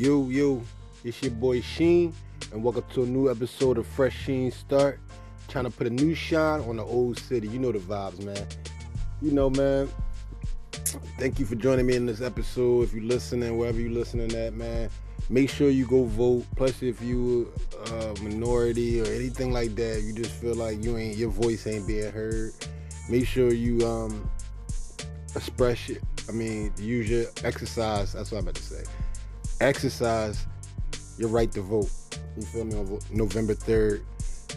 Yo, 0.00 0.30
yo, 0.30 0.62
it's 1.04 1.20
your 1.20 1.30
boy 1.32 1.60
Sheen, 1.60 2.14
and 2.54 2.64
welcome 2.64 2.84
to 2.94 3.02
a 3.02 3.06
new 3.06 3.30
episode 3.30 3.76
of 3.76 3.86
Fresh 3.86 4.16
Sheen 4.16 4.50
Start. 4.50 4.98
Trying 5.46 5.66
to 5.66 5.70
put 5.70 5.86
a 5.86 5.90
new 5.90 6.14
shine 6.14 6.62
on 6.62 6.76
the 6.76 6.82
old 6.82 7.18
city. 7.18 7.48
You 7.48 7.58
know 7.58 7.70
the 7.70 7.80
vibes, 7.80 8.18
man. 8.24 8.46
You 9.20 9.32
know, 9.32 9.50
man. 9.50 9.90
Thank 11.18 11.38
you 11.38 11.44
for 11.44 11.54
joining 11.54 11.84
me 11.84 11.96
in 11.96 12.06
this 12.06 12.22
episode. 12.22 12.84
If 12.84 12.94
you're 12.94 13.04
listening, 13.04 13.58
wherever 13.58 13.78
you're 13.78 13.90
listening 13.90 14.34
at, 14.34 14.54
man, 14.54 14.88
make 15.28 15.50
sure 15.50 15.68
you 15.68 15.86
go 15.86 16.04
vote. 16.04 16.46
Plus, 16.56 16.82
if 16.82 17.02
you 17.02 17.52
a 17.92 18.14
minority 18.22 19.02
or 19.02 19.04
anything 19.04 19.52
like 19.52 19.74
that, 19.74 20.00
you 20.02 20.14
just 20.14 20.32
feel 20.32 20.54
like 20.54 20.82
you 20.82 20.96
ain't 20.96 21.18
your 21.18 21.28
voice 21.28 21.66
ain't 21.66 21.86
being 21.86 22.10
heard. 22.10 22.54
Make 23.10 23.26
sure 23.26 23.52
you 23.52 23.86
um 23.86 24.30
express 25.36 25.90
it. 25.90 26.02
I 26.26 26.32
mean, 26.32 26.72
use 26.78 27.10
your 27.10 27.26
exercise. 27.44 28.14
That's 28.14 28.32
what 28.32 28.38
I'm 28.38 28.44
about 28.44 28.54
to 28.54 28.62
say. 28.62 28.84
Exercise 29.60 30.46
your 31.18 31.28
right 31.28 31.52
to 31.52 31.60
vote. 31.60 31.90
You 32.36 32.42
feel 32.42 32.64
me 32.64 32.76
on 32.76 32.98
November 33.10 33.54
3rd. 33.54 34.02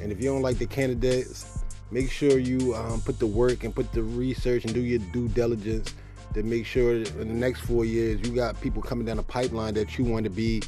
And 0.01 0.11
if 0.11 0.21
you 0.21 0.29
don't 0.29 0.41
like 0.41 0.57
the 0.57 0.65
candidates, 0.65 1.63
make 1.91 2.09
sure 2.09 2.39
you 2.39 2.73
um, 2.73 3.01
put 3.01 3.19
the 3.19 3.27
work 3.27 3.65
and 3.65 3.75
put 3.75 3.91
the 3.91 4.01
research 4.01 4.63
and 4.63 4.73
do 4.73 4.79
your 4.79 4.99
due 5.11 5.27
diligence 5.29 5.93
to 6.33 6.41
make 6.41 6.65
sure 6.65 6.95
in 6.95 7.03
the 7.03 7.25
next 7.25 7.61
four 7.61 7.85
years 7.85 8.19
you 8.27 8.33
got 8.33 8.59
people 8.61 8.81
coming 8.81 9.05
down 9.05 9.17
the 9.17 9.23
pipeline 9.23 9.73
that 9.73 9.97
you 9.97 10.05
want 10.05 10.23
to 10.23 10.29
be 10.29 10.63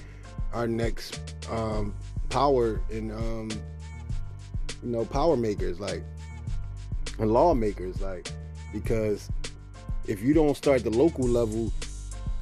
our 0.54 0.67
next 0.67 1.20
um, 1.50 1.95
power 2.30 2.81
and 2.92 3.12
um, 3.12 3.50
you 4.84 4.92
know 4.92 5.06
power 5.06 5.36
makers 5.36 5.80
like 5.80 6.04
and 7.17 7.31
lawmakers 7.31 8.00
like 8.02 8.28
because 8.72 9.31
if 10.06 10.22
you 10.22 10.34
don't 10.34 10.56
start 10.56 10.84
the 10.84 10.90
local 10.90 11.26
level 11.28 11.73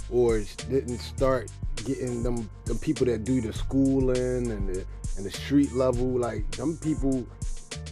or 0.09 0.41
didn't 0.69 0.99
start 0.99 1.49
getting 1.85 2.23
them 2.23 2.49
the 2.65 2.75
people 2.75 3.05
that 3.05 3.23
do 3.23 3.41
the 3.41 3.53
schooling 3.53 4.51
and 4.51 4.69
the 4.69 4.85
and 5.17 5.25
the 5.25 5.31
street 5.31 5.71
level 5.73 6.07
like 6.07 6.49
them 6.51 6.77
people 6.77 7.25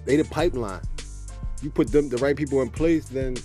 they 0.06 0.16
the 0.16 0.25
pipeline. 0.25 0.81
You 1.61 1.70
put 1.70 1.92
them 1.92 2.09
the 2.09 2.17
right 2.17 2.36
people 2.36 2.61
in 2.61 2.70
place 2.70 3.06
then 3.09 3.38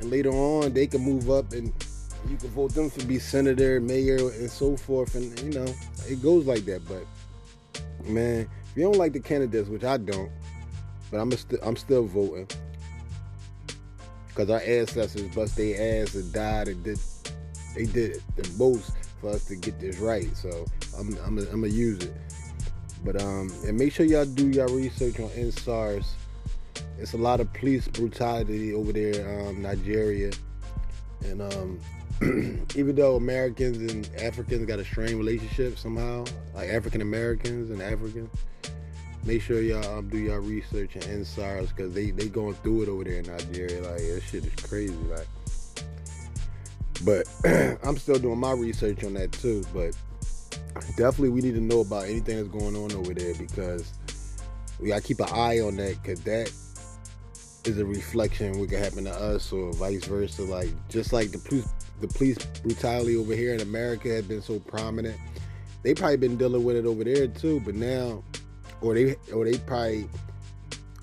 and 0.00 0.10
later 0.10 0.30
on 0.30 0.72
they 0.72 0.86
can 0.86 1.02
move 1.02 1.30
up 1.30 1.52
and 1.52 1.72
you 2.28 2.36
can 2.36 2.48
vote 2.50 2.74
them 2.74 2.90
to 2.90 3.04
be 3.06 3.18
senator 3.18 3.80
mayor 3.80 4.30
and 4.30 4.50
so 4.50 4.76
forth 4.76 5.14
and 5.14 5.38
you 5.40 5.50
know 5.50 5.66
it 6.08 6.22
goes 6.22 6.46
like 6.46 6.64
that. 6.64 6.82
But 6.88 7.04
man 8.06 8.48
if 8.70 8.76
you 8.76 8.84
don't 8.84 8.96
like 8.96 9.12
the 9.12 9.20
candidates 9.20 9.68
which 9.68 9.84
i 9.84 9.96
don't 9.96 10.30
but 11.10 11.18
i'm 11.18 11.30
st- 11.32 11.60
i'm 11.62 11.76
still 11.76 12.04
voting. 12.04 12.48
Because 14.28 14.50
our 14.50 14.60
ancestors 14.60 15.34
bust 15.34 15.56
their 15.56 16.02
ass 16.02 16.14
and 16.14 16.32
died 16.32 16.68
and 16.68 16.82
did 16.84 16.98
they 17.74 17.86
did 17.86 18.22
the 18.36 18.48
most 18.56 18.92
for 19.20 19.30
us 19.30 19.44
to 19.46 19.56
get 19.56 19.78
this 19.80 19.98
right. 19.98 20.34
So 20.36 20.66
I'm 20.98 21.16
I'm 21.24 21.36
gonna 21.36 21.66
use 21.66 22.04
it. 22.04 22.14
But 23.04 23.20
um, 23.22 23.52
and 23.66 23.78
make 23.78 23.92
sure 23.92 24.06
y'all 24.06 24.24
do 24.24 24.48
y'all 24.48 24.68
research 24.68 25.20
on 25.20 25.28
EndSARS. 25.30 26.06
It's 26.98 27.12
a 27.12 27.18
lot 27.18 27.40
of 27.40 27.52
police 27.52 27.86
brutality 27.86 28.74
over 28.74 28.92
there, 28.92 29.48
um, 29.48 29.62
Nigeria, 29.62 30.32
and 31.24 31.42
um, 31.42 31.80
even 32.74 32.96
though 32.96 33.16
Americans 33.16 33.92
and 33.92 34.10
Africans 34.20 34.66
got 34.66 34.80
a 34.80 34.84
strained 34.84 35.16
relationship 35.18 35.78
somehow, 35.78 36.24
like 36.54 36.68
African 36.68 37.00
Americans 37.00 37.70
and 37.70 37.80
Africans, 37.80 38.30
make 39.24 39.42
sure 39.42 39.60
y'all 39.60 39.98
um, 39.98 40.08
do 40.08 40.18
y'all 40.18 40.38
research 40.38 40.96
on 40.96 41.02
EndSARS 41.02 41.68
because 41.68 41.92
they 41.94 42.10
they 42.10 42.28
going 42.28 42.54
through 42.56 42.82
it 42.82 42.88
over 42.88 43.04
there 43.04 43.20
in 43.20 43.26
Nigeria. 43.26 43.80
Like 43.82 43.98
that 43.98 44.22
shit 44.28 44.44
is 44.44 44.54
crazy. 44.64 44.94
Like 45.08 45.28
but 47.04 47.26
I'm 47.84 47.96
still 47.96 48.18
doing 48.18 48.38
my 48.38 48.52
research 48.52 49.04
on 49.04 49.14
that 49.14 49.32
too. 49.32 49.64
But 49.72 49.96
definitely, 50.96 51.30
we 51.30 51.40
need 51.40 51.54
to 51.54 51.60
know 51.60 51.80
about 51.80 52.04
anything 52.04 52.36
that's 52.36 52.48
going 52.48 52.76
on 52.76 52.92
over 52.92 53.14
there 53.14 53.34
because 53.34 53.92
we 54.80 54.88
gotta 54.88 55.02
keep 55.02 55.20
an 55.20 55.28
eye 55.30 55.60
on 55.60 55.76
that 55.76 56.00
because 56.02 56.20
that 56.22 56.52
is 57.64 57.78
a 57.78 57.84
reflection 57.84 58.58
what 58.58 58.70
could 58.70 58.78
happen 58.78 59.04
to 59.04 59.12
us 59.12 59.52
or 59.52 59.72
vice 59.72 60.04
versa. 60.04 60.42
Like 60.42 60.70
just 60.88 61.12
like 61.12 61.30
the 61.30 61.38
police, 61.38 61.68
the 62.00 62.08
police 62.08 62.38
brutality 62.62 63.16
over 63.16 63.34
here 63.34 63.54
in 63.54 63.60
America 63.60 64.08
has 64.08 64.24
been 64.24 64.42
so 64.42 64.58
prominent. 64.60 65.18
They 65.82 65.94
probably 65.94 66.16
been 66.16 66.36
dealing 66.36 66.64
with 66.64 66.76
it 66.76 66.86
over 66.86 67.04
there 67.04 67.28
too, 67.28 67.60
but 67.60 67.74
now, 67.74 68.22
or 68.80 68.94
they, 68.94 69.16
or 69.32 69.44
they 69.44 69.58
probably, 69.58 70.08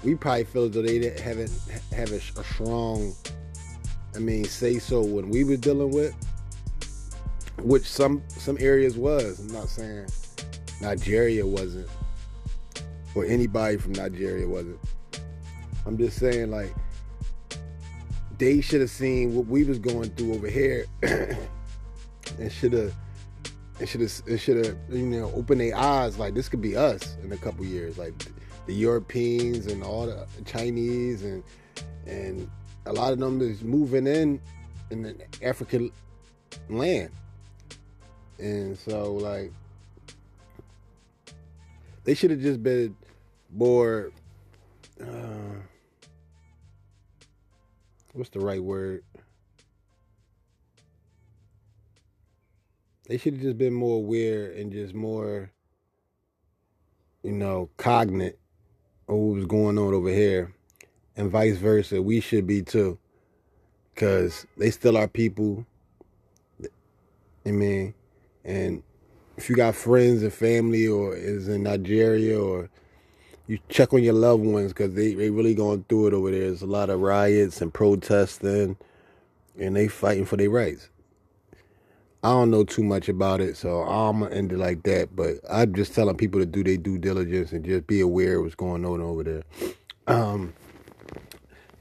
we 0.04 0.16
probably 0.16 0.44
feel 0.44 0.66
as 0.66 0.72
though 0.72 0.82
they 0.82 1.10
haven't 1.22 1.52
have 1.94 2.12
a, 2.12 2.18
a 2.18 2.44
strong 2.44 3.14
I 4.16 4.20
mean, 4.20 4.46
say 4.46 4.80
so 4.80 5.02
when 5.02 5.30
we 5.30 5.44
were 5.44 5.58
dealing 5.58 5.92
with, 5.92 6.16
which 7.60 7.86
some 7.86 8.22
some 8.30 8.58
areas 8.60 8.98
was. 8.98 9.40
I'm 9.40 9.54
not 9.54 9.70
saying 9.70 10.08
Nigeria 10.82 11.46
wasn't, 11.46 11.90
or 13.14 13.26
anybody 13.26 13.78
from 13.78 13.94
Nigeria 13.94 14.48
wasn't. 14.48 14.80
I'm 15.86 15.98
just 15.98 16.18
saying 16.18 16.52
like 16.52 16.74
they 18.38 18.62
should 18.62 18.82
have 18.82 18.90
seen 18.90 19.36
what 19.36 19.48
we 19.48 19.64
was 19.64 19.80
going 19.80 20.10
through 20.12 20.34
over 20.36 20.48
here, 20.48 20.86
and 21.04 22.52
should 22.52 22.74
have. 22.74 22.94
It 23.78 23.90
should 23.90 24.00
have, 24.00 24.22
it 24.26 24.38
should 24.38 24.66
have, 24.66 24.78
you 24.90 25.04
know, 25.04 25.30
opened 25.36 25.60
their 25.60 25.76
eyes. 25.76 26.18
Like 26.18 26.34
this 26.34 26.48
could 26.48 26.62
be 26.62 26.78
us 26.78 27.18
in 27.22 27.34
a 27.34 27.38
couple 27.38 27.66
years. 27.66 27.98
Like 27.98 28.14
the 28.68 28.74
Europeans 28.74 29.68
and 29.68 29.84
all 29.84 30.06
the 30.06 30.26
Chinese 30.46 31.24
and 31.24 31.44
and 32.06 32.50
a 32.86 32.94
lot 32.94 33.14
of 33.14 33.20
them 33.20 33.42
is 33.42 33.64
moving 33.64 34.08
in 34.08 34.40
in 34.92 35.02
the 35.02 35.16
African 35.42 35.92
land. 36.70 37.12
And 38.40 38.78
so 38.78 39.14
like 39.14 39.52
they 42.04 42.14
should 42.14 42.32
have 42.32 42.42
just 42.42 42.62
been 42.62 42.96
more 43.52 44.12
uh, 45.02 45.60
what's 48.14 48.30
the 48.30 48.40
right 48.40 48.64
word? 48.64 49.04
They 53.08 53.18
should 53.18 53.34
have 53.34 53.42
just 53.42 53.58
been 53.58 53.74
more 53.74 53.98
aware 53.98 54.52
and 54.52 54.72
just 54.72 54.96
more, 54.96 55.52
you 57.22 57.34
know, 57.34 57.70
cognate 57.78 58.40
of 59.08 59.16
what 59.16 59.36
was 59.36 59.46
going 59.46 59.78
on 59.78 59.94
over 59.94 60.10
here 60.10 60.55
and 61.18 61.32
vice 61.32 61.58
versa. 61.58 62.02
We 62.02 62.20
should 62.20 62.48
be 62.48 62.62
too, 62.62 62.98
because 63.94 64.46
they 64.58 64.72
still 64.72 64.98
are 64.98 65.08
people. 65.08 65.66
I 67.46 67.52
mean, 67.52 67.94
and 68.44 68.82
if 69.38 69.50
you 69.50 69.56
got 69.56 69.76
friends 69.76 70.24
and 70.24 70.34
family 70.34 70.88
or 70.88 71.16
is 71.16 71.48
in 71.48 71.64
Nigeria 71.64 72.40
or 72.40 72.70
you 73.48 73.60
check 73.70 73.94
on 73.94 74.02
your 74.02 74.14
loved 74.14 74.44
ones 74.44 74.74
because 74.74 74.94
they, 74.96 75.14
they 75.14 75.30
really 75.30 75.54
going 75.54 75.86
through 75.88 76.08
it 76.08 76.14
over 76.14 76.32
there. 76.32 76.42
There's 76.42 76.64
a 76.64 76.68
lot 76.68 76.90
of 76.90 77.00
riots 77.00 77.62
and 77.62 77.74
protesting 77.74 78.78
and 79.60 79.76
they 79.76 79.88
fighting 79.88 80.26
for 80.26 80.38
their 80.38 80.50
rights. 80.50 80.90
I 82.24 82.30
don't 82.30 82.50
know 82.50 82.64
too 82.64 82.84
much 82.84 83.08
about 83.08 83.40
it, 83.40 83.56
so 83.56 83.82
I'm 83.82 84.22
gonna 84.22 84.34
end 84.34 84.52
it 84.52 84.58
like 84.58 84.82
that. 84.84 85.16
But 85.16 85.36
I'm 85.48 85.76
just 85.76 85.94
telling 85.94 86.18
people 86.18 86.40
to 86.40 86.46
do 86.48 86.64
their 86.64 86.78
due 86.78 86.98
diligence 86.98 87.52
and 87.52 87.64
just 87.64 87.86
be 87.86 88.02
aware 88.02 88.38
of 88.38 88.44
what's 88.44 88.56
going 88.56 88.84
on 88.84 89.00
over 89.00 89.24
there. 89.24 89.44
Um, 90.08 90.54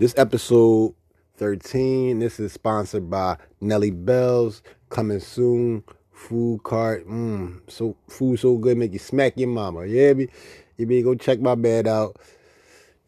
this 0.05 0.15
episode 0.19 0.95
13, 1.39 2.19
this 2.19 2.39
is 2.39 2.53
sponsored 2.53 3.09
by 3.09 3.39
Nelly 3.63 3.91
Bells. 3.91 4.63
Coming 4.91 5.19
soon. 5.19 5.83
Food 6.13 6.63
cart. 6.63 7.09
Mmm. 7.09 7.63
So 7.71 7.97
food 8.07 8.39
so 8.39 8.59
good 8.59 8.77
make 8.77 8.93
you 8.93 8.99
smack 8.99 9.33
your 9.39 9.49
mama. 9.49 9.87
Yeah, 9.87 10.13
be 10.13 10.29
you 10.77 10.85
be 10.85 11.01
go 11.01 11.15
check 11.15 11.41
my 11.41 11.55
bed 11.55 11.87
out. 11.87 12.19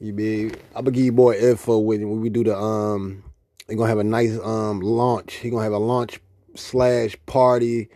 You 0.01 0.15
be 0.15 0.47
I'm 0.75 0.85
gonna 0.85 0.93
give 0.93 1.05
you 1.05 1.13
more 1.13 1.35
info 1.35 1.81
when, 1.81 2.09
when 2.09 2.23
we 2.23 2.31
do 2.31 2.43
the 2.43 2.57
um 2.57 3.23
they're 3.67 3.77
gonna 3.77 3.91
have 3.91 3.99
a 3.99 4.05
nice 4.05 4.39
um 4.39 4.81
launch. 4.81 5.35
He 5.35 5.51
gonna 5.51 5.65
have 5.65 5.75
a 5.75 5.79
launch 5.79 6.19
slash 6.55 7.15
party. 7.27 7.91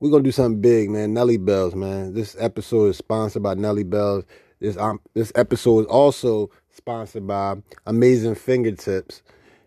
We're 0.00 0.10
gonna 0.10 0.22
do 0.22 0.32
something 0.32 0.62
big, 0.62 0.88
man. 0.88 1.12
Nelly 1.12 1.36
Bells, 1.36 1.74
man. 1.74 2.14
This 2.14 2.36
episode 2.40 2.86
is 2.86 2.96
sponsored 2.96 3.42
by 3.42 3.52
Nelly 3.52 3.84
Bells. 3.84 4.24
This 4.60 4.78
um 4.78 4.98
this 5.12 5.30
episode 5.34 5.80
is 5.80 5.86
also 5.88 6.48
sponsored 6.74 7.26
by 7.26 7.56
Amazing 7.86 8.34
Fingertips. 8.34 9.22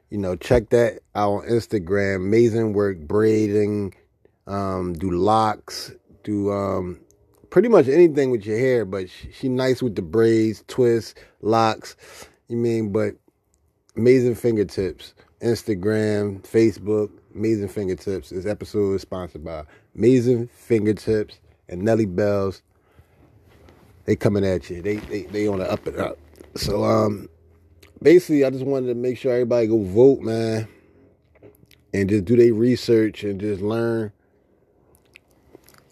You 0.10 0.18
know, 0.18 0.36
check 0.36 0.70
that 0.70 1.00
out 1.16 1.32
on 1.32 1.48
Instagram. 1.48 2.18
Amazing 2.18 2.74
work 2.74 3.00
braiding, 3.00 3.94
um, 4.46 4.94
do 4.94 5.12
locks, 5.12 5.92
do 6.24 6.52
um, 6.52 7.00
pretty 7.50 7.68
much 7.68 7.88
anything 7.88 8.32
with 8.32 8.46
your 8.46 8.58
hair. 8.58 8.86
But 8.86 9.10
she, 9.10 9.32
she 9.32 9.50
nice 9.50 9.82
with 9.82 9.96
the 9.96 10.02
braids, 10.02 10.64
twists, 10.68 11.16
locks. 11.42 11.96
You 12.48 12.58
mean, 12.58 12.92
but 12.92 13.16
Amazing 13.96 14.36
Fingertips. 14.36 15.14
Instagram, 15.42 16.42
Facebook, 16.42 17.12
Amazing 17.36 17.68
Fingertips. 17.68 18.30
This 18.30 18.46
episode 18.46 18.94
is 18.94 19.02
sponsored 19.02 19.44
by 19.44 19.64
Amazing 19.96 20.48
Fingertips 20.48 21.40
and 21.70 21.82
Nelly 21.82 22.06
Bells. 22.06 22.62
They 24.06 24.16
coming 24.16 24.46
at 24.46 24.70
you. 24.70 24.82
They 24.82 24.96
they 24.96 25.24
they 25.24 25.48
on 25.48 25.60
the 25.60 25.70
up 25.70 25.86
and 25.86 25.98
up. 25.98 26.18
So 26.58 26.84
um 26.84 27.30
basically 28.02 28.44
I 28.44 28.50
just 28.50 28.66
wanted 28.66 28.88
to 28.88 28.96
make 28.96 29.18
sure 29.18 29.32
everybody 29.32 29.68
go 29.68 29.82
vote, 29.84 30.22
man. 30.22 30.68
And 31.94 32.10
just 32.10 32.26
do 32.26 32.36
their 32.36 32.54
research 32.54 33.24
and 33.24 33.40
just 33.40 33.62
learn 33.62 34.12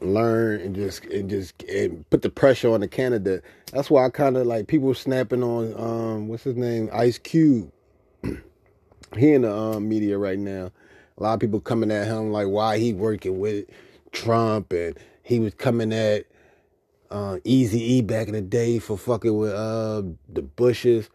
learn 0.01 0.59
and 0.61 0.75
just 0.75 1.05
and 1.05 1.29
just 1.29 1.63
and 1.63 2.07
put 2.09 2.21
the 2.21 2.29
pressure 2.29 2.71
on 2.73 2.81
the 2.81 2.87
candidate. 2.87 3.43
That's 3.71 3.89
why 3.89 4.05
I 4.05 4.09
kind 4.09 4.37
of 4.37 4.45
like 4.45 4.67
people 4.67 4.93
snapping 4.93 5.43
on 5.43 5.73
um 5.79 6.27
what's 6.27 6.43
his 6.43 6.55
name 6.55 6.89
Ice 6.91 7.17
Cube. 7.17 7.71
he 8.23 9.33
in 9.33 9.43
the 9.43 9.53
um, 9.53 9.87
media 9.87 10.17
right 10.17 10.39
now. 10.39 10.71
A 11.17 11.23
lot 11.23 11.33
of 11.35 11.39
people 11.39 11.61
coming 11.61 11.91
at 11.91 12.07
him 12.07 12.31
like 12.31 12.47
why 12.47 12.77
he 12.77 12.93
working 12.93 13.39
with 13.39 13.65
Trump 14.11 14.73
and 14.73 14.97
he 15.23 15.39
was 15.39 15.53
coming 15.53 15.93
at 15.93 16.25
uh, 17.11 17.37
Easy 17.43 17.81
E 17.95 18.01
back 18.01 18.27
in 18.27 18.33
the 18.33 18.41
day 18.41 18.79
for 18.79 18.97
fucking 18.97 19.37
with 19.37 19.53
uh, 19.53 20.03
the 20.29 20.41
Bushes 20.41 21.09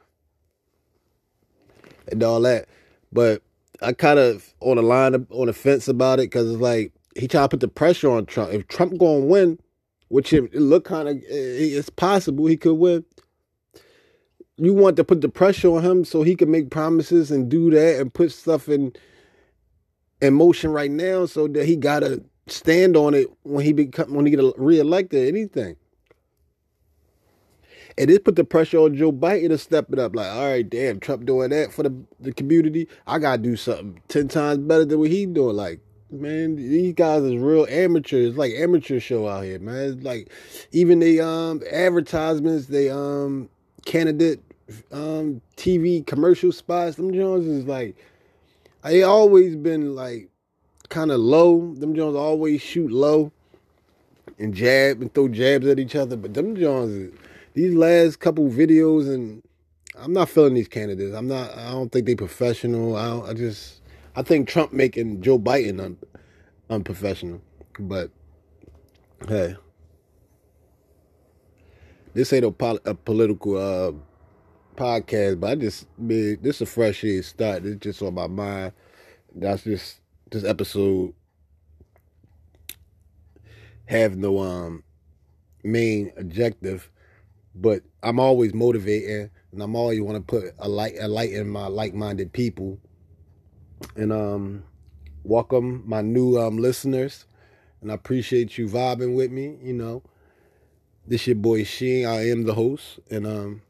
and 2.09 2.23
all 2.23 2.41
that. 2.43 2.69
But 3.13 3.43
I 3.83 3.93
kind 3.93 4.19
of 4.19 4.55
on 4.61 4.77
the 4.77 4.83
line 4.83 5.27
on 5.31 5.47
the 5.47 5.53
fence 5.53 5.89
about 5.89 6.19
it 6.19 6.25
because 6.25 6.51
it's 6.51 6.61
like 6.61 6.93
he 7.17 7.27
trying 7.27 7.45
to 7.45 7.49
put 7.49 7.61
the 7.61 7.69
pressure 7.69 8.11
on 8.11 8.27
Trump. 8.27 8.53
If 8.53 8.69
Trump 8.69 8.99
going 8.99 9.23
to 9.23 9.27
win, 9.27 9.59
which 10.09 10.33
it, 10.33 10.45
it 10.53 10.61
look 10.61 10.85
kind 10.85 11.09
of 11.09 11.21
it's 11.27 11.91
possible 11.91 12.47
he 12.47 12.57
could 12.57 12.75
win. 12.75 13.05
You 14.57 14.75
want 14.75 14.97
to 14.97 15.05
put 15.05 15.23
the 15.23 15.29
pressure 15.29 15.69
on 15.71 15.85
him 15.85 16.05
so 16.05 16.23
he 16.23 16.37
can 16.37 16.51
make 16.51 16.71
promises 16.71 17.31
and 17.31 17.49
do 17.49 17.71
that 17.71 18.01
and 18.01 18.13
put 18.13 18.33
stuff 18.33 18.69
in 18.69 18.93
in 20.21 20.35
motion 20.35 20.71
right 20.71 20.91
now 20.91 21.25
so 21.25 21.49
that 21.49 21.65
he 21.65 21.77
gotta 21.77 22.23
stand 22.47 22.97
on 22.97 23.15
it 23.15 23.29
when 23.43 23.65
he 23.65 23.73
become 23.73 24.13
when 24.13 24.27
he 24.27 24.33
get 24.33 24.45
reelected. 24.59 25.27
Anything. 25.27 25.77
And 28.01 28.09
this 28.09 28.19
put 28.19 28.35
the 28.37 28.45
pressure 28.45 28.79
on 28.79 28.97
Joe 28.97 29.13
Biden 29.13 29.51
to 29.51 29.59
step 29.59 29.93
it 29.93 29.99
up. 29.99 30.17
Like, 30.17 30.33
all 30.33 30.47
right, 30.47 30.69
damn, 30.69 31.01
Trump 31.01 31.27
doing 31.27 31.51
that 31.51 31.71
for 31.71 31.83
the, 31.83 31.95
the 32.19 32.33
community. 32.33 32.89
I 33.07 33.19
gotta 33.19 33.43
do 33.43 33.57
something 33.57 34.01
ten 34.09 34.27
times 34.27 34.61
better 34.61 34.87
than 34.87 35.01
what 35.01 35.11
he 35.11 35.27
doing. 35.27 35.55
Like, 35.55 35.81
man, 36.11 36.57
these 36.57 36.95
guys 36.95 37.23
is 37.25 37.37
real 37.37 37.67
amateurs. 37.69 38.31
It's 38.31 38.39
like 38.39 38.55
amateur 38.55 39.01
show 39.01 39.29
out 39.29 39.45
here, 39.45 39.59
man. 39.59 39.93
It's 39.93 40.03
like 40.03 40.31
even 40.73 41.01
the 41.01 41.21
um 41.21 41.61
advertisements, 41.71 42.69
they 42.69 42.89
um 42.89 43.51
candidate 43.85 44.41
um 44.93 45.43
TV 45.59 46.07
commercial 46.07 46.53
spots, 46.53 46.97
them 46.97 47.13
Jones 47.13 47.47
is 47.47 47.67
like 47.67 47.97
I 48.83 49.03
always 49.03 49.57
been 49.57 49.95
like 49.95 50.31
kind 50.89 51.11
of 51.11 51.21
low. 51.21 51.75
Them 51.75 51.95
Jones 51.95 52.17
always 52.17 52.63
shoot 52.63 52.91
low 52.91 53.31
and 54.39 54.55
jab 54.55 55.03
and 55.03 55.13
throw 55.13 55.29
jabs 55.29 55.67
at 55.67 55.79
each 55.79 55.97
other. 55.97 56.17
But 56.17 56.33
them 56.33 56.57
Jones, 56.57 57.13
these 57.55 57.75
last 57.75 58.21
couple 58.21 58.49
videos, 58.49 59.13
and 59.13 59.43
I'm 59.99 60.13
not 60.13 60.29
feeling 60.29 60.55
these 60.55 60.69
candidates. 60.69 61.15
I'm 61.15 61.29
not. 61.29 61.57
I 61.57 61.71
don't 61.71 61.91
think 61.91 62.07
they 62.07 62.15
professional. 62.15 62.97
I, 62.97 63.31
I 63.31 63.35
just. 63.35 63.81
I 64.17 64.23
think 64.23 64.49
Trump 64.49 64.73
making 64.73 65.23
Joe 65.23 65.39
Biden 65.39 65.81
un, 65.81 65.97
unprofessional. 66.69 67.41
But 67.79 68.11
hey, 69.29 69.57
this 72.15 72.33
ain't 72.33 72.45
a, 72.45 72.51
pol- 72.51 72.81
a 72.85 72.95
political 72.95 73.57
uh, 73.57 73.93
podcast, 74.77 75.41
but 75.41 75.51
I 75.51 75.55
just 75.55 75.87
man, 75.99 76.39
this 76.43 76.57
is 76.57 76.63
a 76.63 76.67
fresh 76.67 77.03
year 77.03 77.23
start. 77.23 77.65
It's 77.65 77.81
just 77.81 78.03
on 78.03 78.15
my 78.15 78.27
mind. 78.27 78.73
That's 79.35 79.63
just 79.63 80.01
this 80.31 80.45
episode 80.45 81.15
have 83.91 84.17
no 84.17 84.39
um 84.39 84.85
main 85.65 86.13
objective, 86.17 86.91
but 87.55 87.83
I'm 88.03 88.21
always 88.21 88.55
motivating 88.55 89.31
and 89.53 89.63
I'm 89.63 89.75
always 89.75 90.01
want 90.01 90.17
to 90.17 90.23
put 90.23 90.55
a 90.59 90.69
light 90.69 90.95
a 91.01 91.09
light 91.09 91.33
in 91.33 91.49
my 91.49 91.67
like 91.67 91.95
minded 91.95 92.33
people. 92.33 92.79
And 93.97 94.13
um 94.13 94.65
welcome 95.25 95.83
my 95.87 96.01
new 96.01 96.39
um 96.39 96.59
listeners. 96.59 97.27
And 97.81 97.91
I 97.91 97.95
appreciate 97.95 98.59
you 98.59 98.69
vibing 98.69 99.17
with 99.17 99.31
me, 99.31 99.57
you 99.63 99.73
know. 99.73 100.03
This 101.07 101.27
your 101.27 101.37
boy 101.37 101.65
Sheen. 101.65 102.07
I 102.07 102.29
am 102.29 102.45
the 102.45 102.55
host. 102.55 103.01
And 103.11 103.27
um 103.27 103.63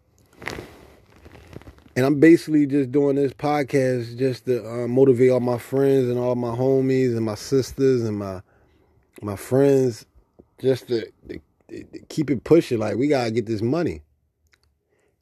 and 1.96 2.06
I'm 2.06 2.20
basically 2.20 2.66
just 2.66 2.92
doing 2.92 3.16
this 3.16 3.32
podcast 3.32 4.16
just 4.16 4.46
to 4.46 4.66
uh, 4.66 4.88
motivate 4.88 5.30
all 5.30 5.40
my 5.40 5.58
friends 5.58 6.08
and 6.08 6.18
all 6.18 6.34
my 6.34 6.54
homies 6.54 7.16
and 7.16 7.24
my 7.24 7.34
sisters 7.34 8.02
and 8.04 8.18
my 8.18 8.42
my 9.22 9.36
friends 9.36 10.06
just 10.60 10.88
to, 10.88 11.10
to 11.28 11.40
keep 12.08 12.30
it 12.30 12.44
pushing. 12.44 12.78
Like 12.78 12.96
we 12.96 13.08
gotta 13.08 13.30
get 13.30 13.46
this 13.46 13.62
money, 13.62 14.02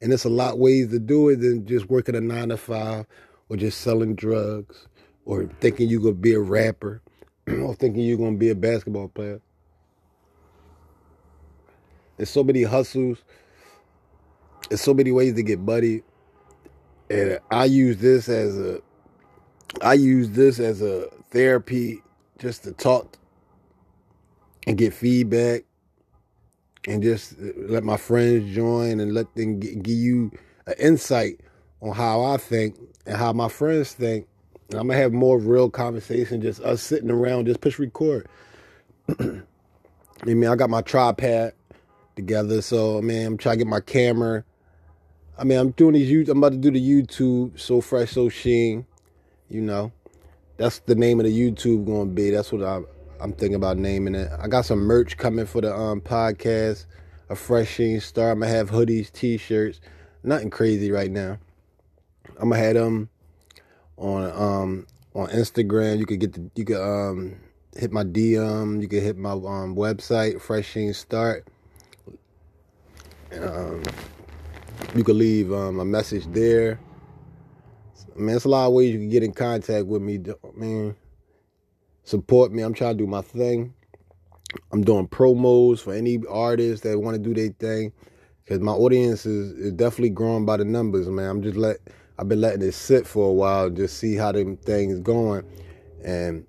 and 0.01 0.11
there's 0.11 0.25
a 0.25 0.29
lot 0.29 0.59
ways 0.59 0.89
to 0.89 0.99
do 0.99 1.29
it 1.29 1.37
than 1.37 1.65
just 1.65 1.89
working 1.89 2.15
a 2.15 2.21
nine 2.21 2.49
to 2.49 2.57
five 2.57 3.05
or 3.49 3.57
just 3.57 3.81
selling 3.81 4.15
drugs 4.15 4.87
or 5.25 5.49
thinking 5.59 5.89
you're 5.89 6.01
gonna 6.01 6.13
be 6.13 6.33
a 6.33 6.39
rapper 6.39 7.01
or 7.47 7.75
thinking 7.75 8.03
you're 8.03 8.17
gonna 8.17 8.37
be 8.37 8.49
a 8.49 8.55
basketball 8.55 9.07
player. 9.09 9.41
There's 12.17 12.29
so 12.29 12.43
many 12.43 12.63
hustles. 12.63 13.19
There's 14.69 14.81
so 14.81 14.93
many 14.93 15.11
ways 15.11 15.33
to 15.35 15.43
get 15.43 15.59
money 15.59 16.03
and 17.09 17.39
I 17.49 17.65
use 17.65 17.97
this 17.97 18.29
as 18.29 18.57
a 18.57 18.81
I 19.81 19.93
use 19.93 20.31
this 20.31 20.59
as 20.59 20.81
a 20.81 21.07
therapy 21.31 22.01
just 22.37 22.63
to 22.63 22.71
talk 22.71 23.17
and 24.67 24.77
get 24.77 24.93
feedback 24.93 25.63
and 26.89 27.03
just 27.03 27.33
uh, 27.33 27.51
let 27.55 27.83
my 27.83 27.97
friends 27.97 28.53
join 28.53 28.99
and 28.99 29.13
let 29.13 29.33
them 29.35 29.59
give 29.59 29.87
you 29.87 30.31
an 30.67 30.73
insight 30.79 31.41
on 31.81 31.93
how 31.93 32.23
I 32.23 32.37
think 32.37 32.75
and 33.05 33.15
how 33.15 33.33
my 33.33 33.47
friends 33.47 33.93
think. 33.93 34.27
And 34.69 34.79
I'm 34.79 34.87
gonna 34.87 34.99
have 34.99 35.13
more 35.13 35.39
real 35.39 35.69
conversation, 35.69 36.41
just 36.41 36.61
us 36.61 36.81
sitting 36.81 37.09
around, 37.09 37.45
just 37.45 37.61
push 37.61 37.79
record. 37.79 38.27
I 39.19 39.43
mean, 40.25 40.45
I 40.45 40.55
got 40.55 40.69
my 40.69 40.81
tripod 40.81 41.53
together, 42.15 42.61
so 42.61 42.97
I 42.97 43.01
mean, 43.01 43.25
I'm 43.25 43.37
trying 43.37 43.59
to 43.59 43.63
get 43.65 43.69
my 43.69 43.79
camera 43.79 44.43
I 45.39 45.45
mean, 45.45 45.57
I'm 45.57 45.71
doing 45.71 45.93
these. 45.93 46.27
I'm 46.27 46.39
about 46.39 46.51
to 46.51 46.57
do 46.57 46.69
the 46.69 46.81
YouTube 46.81 47.57
so 47.57 47.79
fresh, 47.79 48.11
so 48.11 48.27
sheen. 48.27 48.85
You 49.49 49.61
know, 49.61 49.93
that's 50.57 50.79
the 50.79 50.95
name 50.95 51.21
of 51.21 51.25
the 51.25 51.31
YouTube 51.31 51.85
going 51.85 52.09
to 52.09 52.13
be. 52.13 52.29
That's 52.29 52.51
what 52.51 52.61
I, 52.61 52.81
I'm 53.21 53.33
thinking 53.33 53.55
about 53.55 53.77
naming 53.77 54.15
it. 54.15 54.29
I 54.39 54.47
got 54.47 54.65
some 54.65 54.79
merch 54.79 55.17
coming 55.17 55.45
for 55.45 55.61
the 55.61 55.75
um 55.75 56.01
podcast. 56.01 56.85
A 57.29 57.35
fresh 57.35 57.69
sheen 57.69 57.99
start. 57.99 58.33
I'm 58.33 58.39
gonna 58.39 58.51
have 58.51 58.71
hoodies, 58.71 59.11
t-shirts. 59.11 59.81
Nothing 60.23 60.49
crazy 60.49 60.91
right 60.91 61.11
now. 61.11 61.37
I'm 62.39 62.49
gonna 62.49 62.57
have 62.57 62.73
them 62.75 63.09
on 63.97 64.31
um 64.31 64.87
on 65.13 65.27
Instagram. 65.29 65.99
You 65.99 66.05
could 66.05 66.19
get 66.19 66.33
the 66.33 66.49
you 66.55 66.65
could 66.65 66.81
um 66.81 67.37
hit 67.75 67.91
my 67.91 68.03
DM. 68.03 68.81
You 68.81 68.87
could 68.87 69.03
hit 69.03 69.17
my 69.17 69.31
um 69.31 69.75
website, 69.75 70.41
Fresh 70.41 70.67
Sheen 70.67 70.93
Start. 70.93 71.47
Um, 73.31 73.83
you 74.95 75.03
could 75.03 75.15
leave 75.15 75.53
um, 75.53 75.79
a 75.79 75.85
message 75.85 76.25
there. 76.27 76.79
I 78.15 78.19
mean, 78.19 78.35
it's 78.35 78.45
a 78.45 78.49
lot 78.49 78.67
of 78.67 78.73
ways 78.73 78.91
you 78.91 78.99
can 78.99 79.09
get 79.09 79.23
in 79.23 79.33
contact 79.33 79.85
with 79.85 80.01
me. 80.01 80.19
I 80.27 80.59
mean, 80.59 80.95
support 82.09 82.51
me. 82.51 82.63
I'm 82.63 82.73
trying 82.73 82.97
to 82.97 83.03
do 83.03 83.07
my 83.07 83.21
thing. 83.21 83.73
I'm 84.71 84.83
doing 84.83 85.07
promos 85.07 85.79
for 85.79 85.93
any 85.93 86.19
artists 86.27 86.83
that 86.83 86.99
want 86.99 87.15
to 87.15 87.21
do 87.21 87.33
their 87.33 87.53
thing. 87.53 87.93
Cause 88.47 88.59
my 88.59 88.71
audience 88.71 89.27
is, 89.27 89.51
is 89.51 89.71
definitely 89.73 90.09
growing 90.09 90.43
by 90.43 90.57
the 90.57 90.65
numbers, 90.65 91.07
man. 91.07 91.29
I'm 91.29 91.43
just 91.43 91.55
let 91.55 91.77
I've 92.17 92.27
been 92.27 92.41
letting 92.41 92.67
it 92.67 92.71
sit 92.71 93.05
for 93.05 93.29
a 93.29 93.31
while, 93.31 93.69
just 93.69 93.99
see 93.99 94.15
how 94.15 94.31
them 94.31 94.57
things 94.57 94.99
going, 95.01 95.45
and 96.03 96.47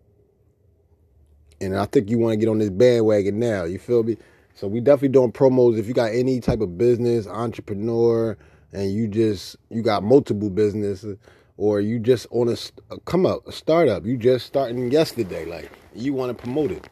and 1.61 1.77
I 1.77 1.85
think 1.85 2.09
you 2.09 2.19
want 2.19 2.33
to 2.33 2.37
get 2.39 2.49
on 2.49 2.59
this 2.59 2.71
bandwagon 2.71 3.39
now. 3.39 3.65
You 3.65 3.79
feel 3.79 4.03
me? 4.03 4.17
So 4.55 4.67
we 4.67 4.81
definitely 4.81 5.09
doing 5.09 5.31
promos. 5.31 5.79
If 5.79 5.89
you 5.89 5.93
got 5.93 6.13
any 6.13 6.41
type 6.41 6.63
of 6.63 6.79
business, 6.79 7.27
entrepreneur, 7.27 8.39
and 8.73 8.91
you 8.91 9.07
just 9.07 9.57
you 9.69 9.83
got 9.83 10.03
multiple 10.03 10.49
businesses, 10.49 11.19
or 11.61 11.79
you 11.79 11.99
just 11.99 12.27
on 12.31 12.49
a, 12.49 12.53
a 12.53 12.95
uh, 12.95 12.97
come 13.05 13.27
up 13.27 13.47
a 13.47 13.53
startup, 13.53 14.07
you 14.07 14.17
just 14.17 14.47
starting 14.47 14.91
yesterday, 14.91 15.45
like 15.45 15.71
you 15.95 16.15
want 16.15 16.35
to 16.35 16.43
promote 16.43 16.71
it. 16.71 16.89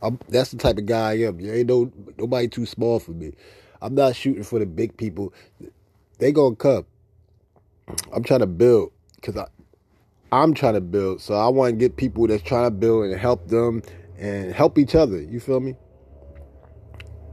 I'm, 0.00 0.16
that's 0.28 0.52
the 0.52 0.56
type 0.56 0.78
of 0.78 0.86
guy 0.86 1.10
I 1.10 1.14
am. 1.22 1.40
You 1.40 1.52
ain't 1.52 1.68
no 1.68 1.90
nobody 2.16 2.46
too 2.46 2.66
small 2.66 3.00
for 3.00 3.10
me. 3.10 3.32
I'm 3.82 3.96
not 3.96 4.14
shooting 4.14 4.44
for 4.44 4.60
the 4.60 4.66
big 4.66 4.96
people. 4.96 5.34
They 6.18 6.30
gonna 6.30 6.54
come. 6.54 6.86
I'm 8.14 8.22
trying 8.22 8.40
to 8.40 8.46
build 8.46 8.92
because 9.16 9.36
I 9.36 9.46
I'm 10.30 10.54
trying 10.54 10.74
to 10.74 10.80
build. 10.80 11.20
So 11.20 11.34
I 11.34 11.48
want 11.48 11.72
to 11.72 11.76
get 11.76 11.96
people 11.96 12.28
that's 12.28 12.44
trying 12.44 12.66
to 12.66 12.70
build 12.70 13.06
and 13.06 13.18
help 13.18 13.48
them 13.48 13.82
and 14.16 14.52
help 14.52 14.78
each 14.78 14.94
other. 14.94 15.20
You 15.20 15.40
feel 15.40 15.58
me? 15.58 15.74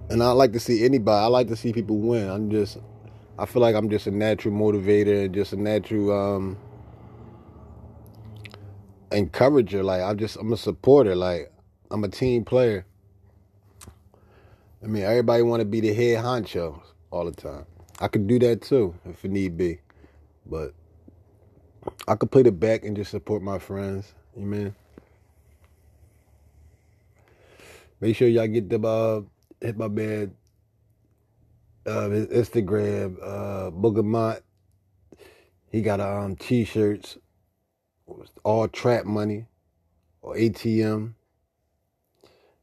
And 0.09 0.23
I 0.23 0.31
like 0.31 0.53
to 0.53 0.59
see 0.59 0.83
anybody. 0.83 1.23
I 1.23 1.27
like 1.27 1.49
to 1.49 1.55
see 1.55 1.71
people 1.71 1.99
win. 1.99 2.27
I'm 2.27 2.49
just, 2.49 2.79
I 3.39 3.45
feel 3.45 3.61
like 3.61 3.75
I'm 3.75 3.89
just 3.89 4.07
a 4.07 4.11
natural 4.11 4.53
motivator, 4.53 5.31
just 5.31 5.53
a 5.53 5.57
natural 5.57 6.11
um, 6.11 6.57
encourager. 9.11 9.83
Like 9.83 10.01
I'm 10.01 10.17
just, 10.17 10.37
I'm 10.37 10.51
a 10.51 10.57
supporter. 10.57 11.15
Like 11.15 11.51
I'm 11.91 12.03
a 12.03 12.09
team 12.09 12.45
player. 12.45 12.85
I 14.83 14.87
mean, 14.87 15.03
everybody 15.03 15.43
want 15.43 15.61
to 15.61 15.65
be 15.65 15.81
the 15.81 15.93
head 15.93 16.23
honcho 16.23 16.81
all 17.11 17.25
the 17.25 17.31
time. 17.31 17.65
I 17.99 18.07
could 18.07 18.27
do 18.27 18.39
that 18.39 18.61
too 18.61 18.95
if 19.05 19.25
it 19.25 19.31
need 19.31 19.57
be, 19.57 19.79
but 20.45 20.73
I 22.07 22.15
could 22.15 22.31
play 22.31 22.43
the 22.43 22.51
back 22.51 22.83
and 22.83 22.95
just 22.95 23.11
support 23.11 23.41
my 23.41 23.59
friends. 23.59 24.13
You 24.35 24.45
mean? 24.45 24.75
Make 27.99 28.15
sure 28.15 28.27
y'all 28.27 28.47
get 28.47 28.69
them 28.69 28.85
uh 28.85 29.21
hit 29.59 29.77
my 29.77 29.87
man 29.87 30.35
uh 31.87 32.09
his 32.09 32.27
Instagram, 32.27 33.17
uh 33.21 33.71
Boogamont. 33.71 34.41
He 35.71 35.81
got 35.81 35.99
um 35.99 36.35
t-shirts, 36.35 37.17
all 38.43 38.67
trap 38.67 39.05
money 39.05 39.47
or 40.21 40.35
ATM. 40.35 41.13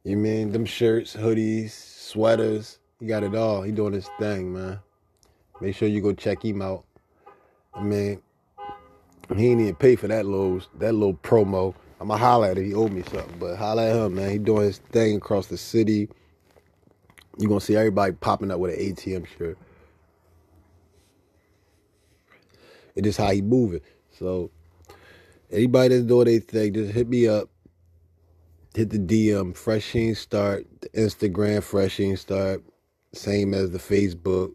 You 0.03 0.17
mean 0.17 0.51
them 0.51 0.65
shirts, 0.65 1.15
hoodies, 1.15 1.71
sweaters. 1.71 2.79
He 2.99 3.07
got 3.07 3.23
it 3.23 3.35
all. 3.35 3.63
He 3.63 3.71
doing 3.71 3.93
his 3.93 4.09
thing, 4.19 4.53
man. 4.53 4.79
Make 5.61 5.75
sure 5.75 5.87
you 5.87 6.01
go 6.01 6.13
check 6.13 6.43
him 6.43 6.61
out. 6.61 6.85
I 7.73 7.81
mean, 7.81 8.21
he 9.35 9.47
ain't 9.47 9.61
even 9.61 9.75
pay 9.75 9.95
for 9.95 10.07
that 10.07 10.25
little 10.25 10.61
that 10.79 10.93
little 10.93 11.15
promo. 11.15 11.73
I'ma 11.99 12.17
holler 12.17 12.47
at 12.47 12.57
him. 12.57 12.65
He 12.65 12.73
owe 12.73 12.87
me 12.87 13.01
something, 13.03 13.37
but 13.39 13.55
holler 13.55 13.83
at 13.83 13.95
him, 13.95 14.15
man. 14.15 14.29
He 14.29 14.37
doing 14.37 14.63
his 14.63 14.77
thing 14.77 15.17
across 15.17 15.47
the 15.47 15.57
city. 15.57 16.09
You 17.37 17.47
gonna 17.47 17.61
see 17.61 17.75
everybody 17.75 18.13
popping 18.13 18.51
up 18.51 18.59
with 18.59 18.73
an 18.73 18.79
ATM 18.79 19.27
shirt. 19.37 19.57
It 22.95 23.05
is 23.05 23.17
how 23.17 23.31
he 23.31 23.41
moving. 23.41 23.81
So 24.11 24.51
anybody 25.51 25.89
that's 25.89 26.07
doing 26.07 26.27
their 26.27 26.39
thing, 26.39 26.73
just 26.73 26.93
hit 26.93 27.09
me 27.09 27.27
up. 27.27 27.49
Hit 28.73 28.89
the 28.89 28.99
DM, 28.99 29.55
Fresh 29.55 29.85
Sheen 29.85 30.15
Start, 30.15 30.65
the 30.81 30.89
Instagram, 30.89 31.63
Fresh 31.63 31.93
Sheen 31.93 32.17
Start, 32.17 32.61
same 33.13 33.53
as 33.53 33.71
the 33.71 33.79
Facebook, 33.79 34.51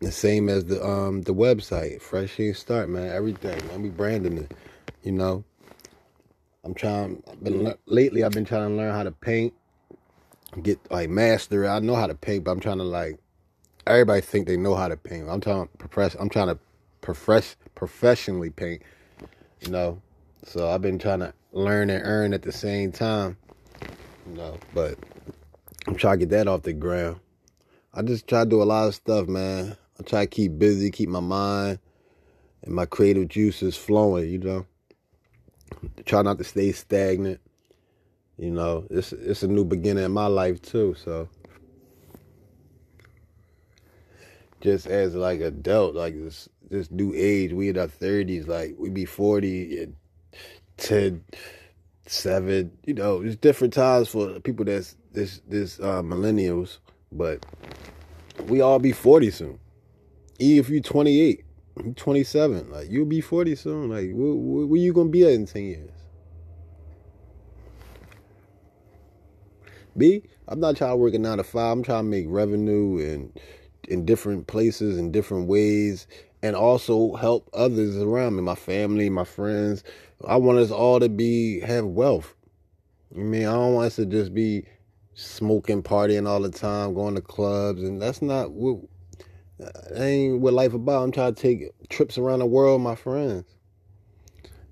the 0.00 0.12
same 0.12 0.48
as 0.48 0.66
the 0.66 0.84
um 0.84 1.22
the 1.22 1.34
website, 1.34 2.00
Fresh 2.00 2.34
Sheen 2.34 2.54
Start, 2.54 2.88
man. 2.88 3.10
Everything, 3.10 3.64
man. 3.68 3.82
We 3.82 3.90
branding 3.90 4.38
it, 4.38 4.54
you 5.02 5.12
know. 5.12 5.44
I'm 6.64 6.74
trying. 6.74 7.22
I've 7.30 7.42
been 7.42 7.74
lately. 7.86 8.22
I've 8.22 8.32
been 8.32 8.44
trying 8.44 8.68
to 8.68 8.74
learn 8.74 8.92
how 8.92 9.02
to 9.02 9.10
paint, 9.12 9.52
get 10.60 10.78
like 10.90 11.08
master. 11.08 11.68
I 11.68 11.78
know 11.80 11.94
how 11.94 12.06
to 12.06 12.14
paint, 12.14 12.44
but 12.44 12.50
I'm 12.52 12.60
trying 12.60 12.78
to 12.78 12.84
like. 12.84 13.18
Everybody 13.86 14.20
think 14.20 14.46
they 14.46 14.56
know 14.56 14.74
how 14.74 14.88
to 14.88 14.96
paint. 14.96 15.28
I'm 15.28 15.40
trying 15.40 15.66
to 15.66 15.76
profess. 15.78 16.14
I'm 16.18 16.28
trying 16.28 16.48
to 16.48 16.58
profess 17.00 17.56
professionally 17.74 18.50
paint. 18.50 18.82
You 19.60 19.70
know, 19.70 20.02
so 20.44 20.68
I've 20.68 20.82
been 20.82 20.98
trying 20.98 21.20
to 21.20 21.32
learn 21.52 21.90
and 21.90 22.02
earn 22.04 22.34
at 22.34 22.42
the 22.42 22.52
same 22.52 22.92
time. 22.92 23.36
You 24.26 24.34
know, 24.34 24.58
but 24.74 24.98
I'm 25.86 25.96
trying 25.96 26.20
to 26.20 26.26
get 26.26 26.30
that 26.30 26.48
off 26.48 26.62
the 26.62 26.72
ground. 26.72 27.20
I 27.94 28.02
just 28.02 28.26
try 28.26 28.44
to 28.44 28.50
do 28.50 28.62
a 28.62 28.64
lot 28.64 28.88
of 28.88 28.94
stuff, 28.94 29.28
man. 29.28 29.76
I 29.98 30.02
try 30.02 30.24
to 30.24 30.30
keep 30.30 30.58
busy, 30.58 30.90
keep 30.90 31.08
my 31.08 31.20
mind 31.20 31.78
and 32.62 32.74
my 32.74 32.86
creative 32.86 33.28
juices 33.28 33.76
flowing. 33.76 34.30
You 34.30 34.38
know 34.38 34.66
try 36.04 36.22
not 36.22 36.38
to 36.38 36.44
stay 36.44 36.72
stagnant. 36.72 37.40
You 38.42 38.50
know, 38.50 38.84
it's 38.90 39.12
it's 39.12 39.44
a 39.44 39.46
new 39.46 39.64
beginning 39.64 40.02
in 40.02 40.10
my 40.10 40.26
life 40.26 40.60
too. 40.60 40.96
So 40.98 41.28
just 44.60 44.88
as 44.88 45.14
like 45.14 45.40
adult, 45.40 45.94
like 45.94 46.14
this 46.14 46.48
this 46.68 46.90
new 46.90 47.12
age, 47.14 47.52
we 47.52 47.68
in 47.68 47.78
our 47.78 47.86
thirties, 47.86 48.48
like 48.48 48.74
we 48.76 48.90
be 48.90 49.04
forty 49.04 49.84
and 49.84 49.94
10, 50.78 51.22
7, 52.06 52.72
you 52.84 52.94
know, 52.94 53.20
it's 53.20 53.36
different 53.36 53.74
times 53.74 54.08
for 54.08 54.40
people 54.40 54.64
that's 54.64 54.96
this 55.12 55.40
this 55.46 55.78
uh, 55.78 56.02
millennials, 56.02 56.78
but 57.12 57.46
we 58.48 58.60
all 58.60 58.80
be 58.80 58.90
forty 58.90 59.30
soon. 59.30 59.56
Even 60.40 60.82
if 60.84 61.06
eight. 61.06 61.44
I'm 61.76 61.94
27. 61.94 62.72
Like 62.72 62.90
you'll 62.90 63.06
be 63.06 63.20
40 63.20 63.54
soon. 63.54 63.88
Like 63.88 64.10
where, 64.10 64.34
where, 64.34 64.66
where 64.66 64.80
you 64.80 64.92
gonna 64.92 65.10
be 65.10 65.22
at 65.22 65.30
in 65.30 65.46
10 65.46 65.62
years? 65.62 66.01
B, 69.96 70.22
I'm 70.48 70.60
not 70.60 70.76
trying 70.76 70.92
to 70.92 70.96
work 70.96 71.14
a 71.14 71.18
nine 71.18 71.38
to 71.38 71.44
five. 71.44 71.72
I'm 71.72 71.82
trying 71.82 72.04
to 72.04 72.10
make 72.10 72.26
revenue 72.28 72.98
and 72.98 73.38
in 73.88 74.04
different 74.04 74.46
places 74.46 74.98
in 74.98 75.10
different 75.12 75.48
ways 75.48 76.06
and 76.42 76.56
also 76.56 77.14
help 77.14 77.48
others 77.52 77.96
around 77.96 78.36
me, 78.36 78.42
my 78.42 78.54
family, 78.54 79.08
my 79.08 79.24
friends. 79.24 79.84
I 80.26 80.36
want 80.36 80.58
us 80.58 80.70
all 80.70 81.00
to 81.00 81.08
be 81.08 81.60
have 81.60 81.84
wealth. 81.84 82.34
I 83.14 83.18
mean, 83.18 83.46
I 83.46 83.52
don't 83.52 83.74
want 83.74 83.86
us 83.86 83.96
to 83.96 84.06
just 84.06 84.34
be 84.34 84.64
smoking, 85.14 85.82
partying 85.82 86.26
all 86.26 86.40
the 86.40 86.50
time, 86.50 86.94
going 86.94 87.14
to 87.14 87.20
clubs, 87.20 87.82
and 87.82 88.00
that's 88.00 88.22
not 88.22 88.52
what 88.52 88.80
that 89.58 89.92
ain't 89.94 90.40
what 90.40 90.54
life 90.54 90.74
about. 90.74 91.02
I'm 91.02 91.12
trying 91.12 91.34
to 91.34 91.42
take 91.42 91.88
trips 91.88 92.18
around 92.18 92.40
the 92.40 92.46
world, 92.46 92.80
my 92.80 92.94
friends. 92.94 93.44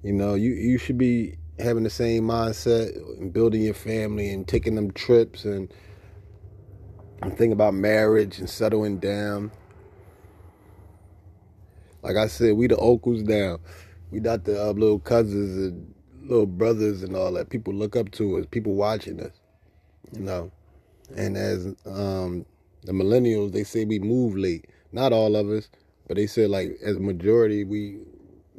You 0.02 0.12
know, 0.12 0.34
you 0.34 0.52
you 0.52 0.78
should 0.78 0.98
be 0.98 1.36
having 1.58 1.84
the 1.84 1.90
same 1.90 2.24
mindset 2.24 2.94
and 3.18 3.32
building 3.32 3.62
your 3.62 3.74
family 3.74 4.30
and 4.32 4.46
taking 4.46 4.74
them 4.74 4.90
trips 4.92 5.44
and 5.44 5.72
and 7.22 7.36
think 7.36 7.52
about 7.52 7.74
marriage 7.74 8.38
and 8.38 8.48
settling 8.48 8.98
down. 8.98 9.50
Like 12.02 12.16
I 12.16 12.28
said, 12.28 12.56
we 12.56 12.66
the 12.66 12.80
uncles 12.80 13.22
now. 13.22 13.58
We 14.10 14.20
not 14.20 14.44
the 14.44 14.60
uh, 14.62 14.72
little 14.72 14.98
cousins 14.98 15.56
and 15.56 15.94
little 16.22 16.46
brothers 16.46 17.02
and 17.02 17.14
all 17.14 17.32
that. 17.32 17.50
People 17.50 17.74
look 17.74 17.94
up 17.94 18.10
to 18.12 18.38
us. 18.38 18.46
People 18.50 18.74
watching 18.74 19.20
us. 19.20 19.32
You 20.12 20.22
know, 20.22 20.50
and 21.14 21.36
as 21.36 21.66
um, 21.86 22.46
the 22.84 22.92
millennials, 22.92 23.52
they 23.52 23.64
say 23.64 23.84
we 23.84 23.98
move 23.98 24.36
late. 24.36 24.66
Not 24.92 25.12
all 25.12 25.36
of 25.36 25.48
us, 25.50 25.68
but 26.08 26.16
they 26.16 26.26
said 26.26 26.50
like 26.50 26.78
as 26.82 26.96
a 26.96 27.00
majority, 27.00 27.64
we 27.64 27.98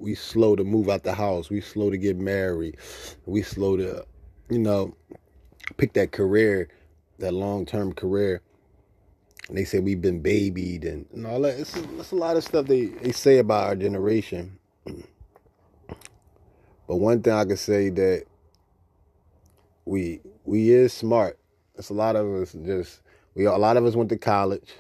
we 0.01 0.15
slow 0.15 0.55
to 0.55 0.63
move 0.63 0.89
out 0.89 1.03
the 1.03 1.13
house. 1.13 1.50
We 1.50 1.62
slow 1.62 1.89
to 1.89 1.98
get 1.98 2.17
married. 2.17 2.77
We 3.25 3.43
slow 3.43 3.77
to, 3.77 4.05
you 4.50 4.60
know, 4.60 4.96
pick 5.77 5.93
that 5.93 6.12
career, 6.12 6.70
that 7.20 7.34
long 7.34 7.65
term 7.65 7.93
career. 7.93 8.41
And 9.48 9.58
they 9.58 9.63
say 9.63 9.79
we've 9.79 10.01
been 10.01 10.22
babied 10.22 10.86
and, 10.86 11.05
and 11.13 11.27
all 11.27 11.41
that. 11.41 11.60
It's, 11.60 11.75
it's 11.75 12.12
a 12.12 12.15
lot 12.15 12.38
of 12.38 12.43
stuff 12.43 12.65
they, 12.67 12.86
they 12.86 13.12
say 13.12 13.38
about 13.38 13.67
our 13.67 13.75
generation. 13.75 14.58
But 16.88 16.98
one 16.98 17.22
thing 17.22 17.34
I 17.34 17.46
can 17.46 17.58
say 17.58 17.89
that 17.89 18.25
we 19.86 20.20
we 20.46 20.72
is 20.72 20.93
smart. 20.93 21.39
It's 21.75 21.89
a 21.89 21.93
lot 21.93 22.15
of 22.15 22.27
us 22.27 22.53
just 22.65 23.01
we 23.34 23.46
a 23.46 23.51
lot 23.51 23.77
of 23.77 23.86
us 23.86 23.96
went 23.96 24.10
to 24.10 24.17
college. 24.17 24.74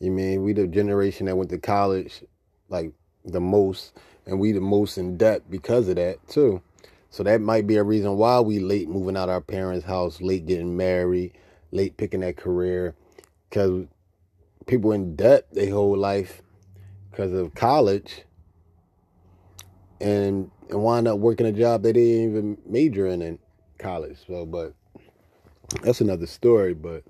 You 0.00 0.10
mean 0.10 0.42
we 0.42 0.52
the 0.52 0.66
generation 0.66 1.26
that 1.26 1.36
went 1.36 1.50
to 1.50 1.58
college 1.58 2.24
like 2.68 2.92
the 3.24 3.40
most, 3.40 3.92
and 4.26 4.38
we 4.38 4.52
the 4.52 4.60
most 4.60 4.98
in 4.98 5.16
debt 5.16 5.42
because 5.50 5.88
of 5.88 5.96
that 5.96 6.26
too. 6.28 6.62
So 7.10 7.22
that 7.24 7.40
might 7.40 7.66
be 7.66 7.76
a 7.76 7.82
reason 7.84 8.16
why 8.16 8.40
we 8.40 8.58
late 8.58 8.88
moving 8.88 9.16
out 9.16 9.28
our 9.28 9.40
parents' 9.40 9.84
house, 9.84 10.20
late 10.20 10.46
getting 10.46 10.76
married, 10.76 11.32
late 11.70 11.96
picking 11.96 12.20
that 12.20 12.36
career, 12.36 12.94
because 13.48 13.86
people 14.66 14.92
in 14.92 15.14
debt 15.14 15.46
their 15.52 15.70
whole 15.70 15.96
life 15.96 16.40
because 17.10 17.32
of 17.32 17.54
college, 17.54 18.22
and 20.00 20.50
and 20.70 20.82
wind 20.82 21.06
up 21.06 21.18
working 21.18 21.46
a 21.46 21.52
job 21.52 21.82
they 21.82 21.92
didn't 21.92 22.30
even 22.30 22.58
major 22.66 23.06
in 23.06 23.20
in 23.20 23.38
college. 23.78 24.16
So, 24.26 24.46
but 24.46 24.72
that's 25.82 26.00
another 26.00 26.26
story. 26.26 26.72
But 26.72 27.04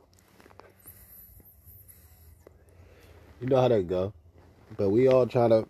you 3.41 3.47
know 3.47 3.61
how 3.61 3.69
that 3.69 3.87
go. 3.87 4.13
But 4.77 4.91
we 4.91 5.07
all 5.07 5.27
try 5.27 5.49
to 5.49 5.69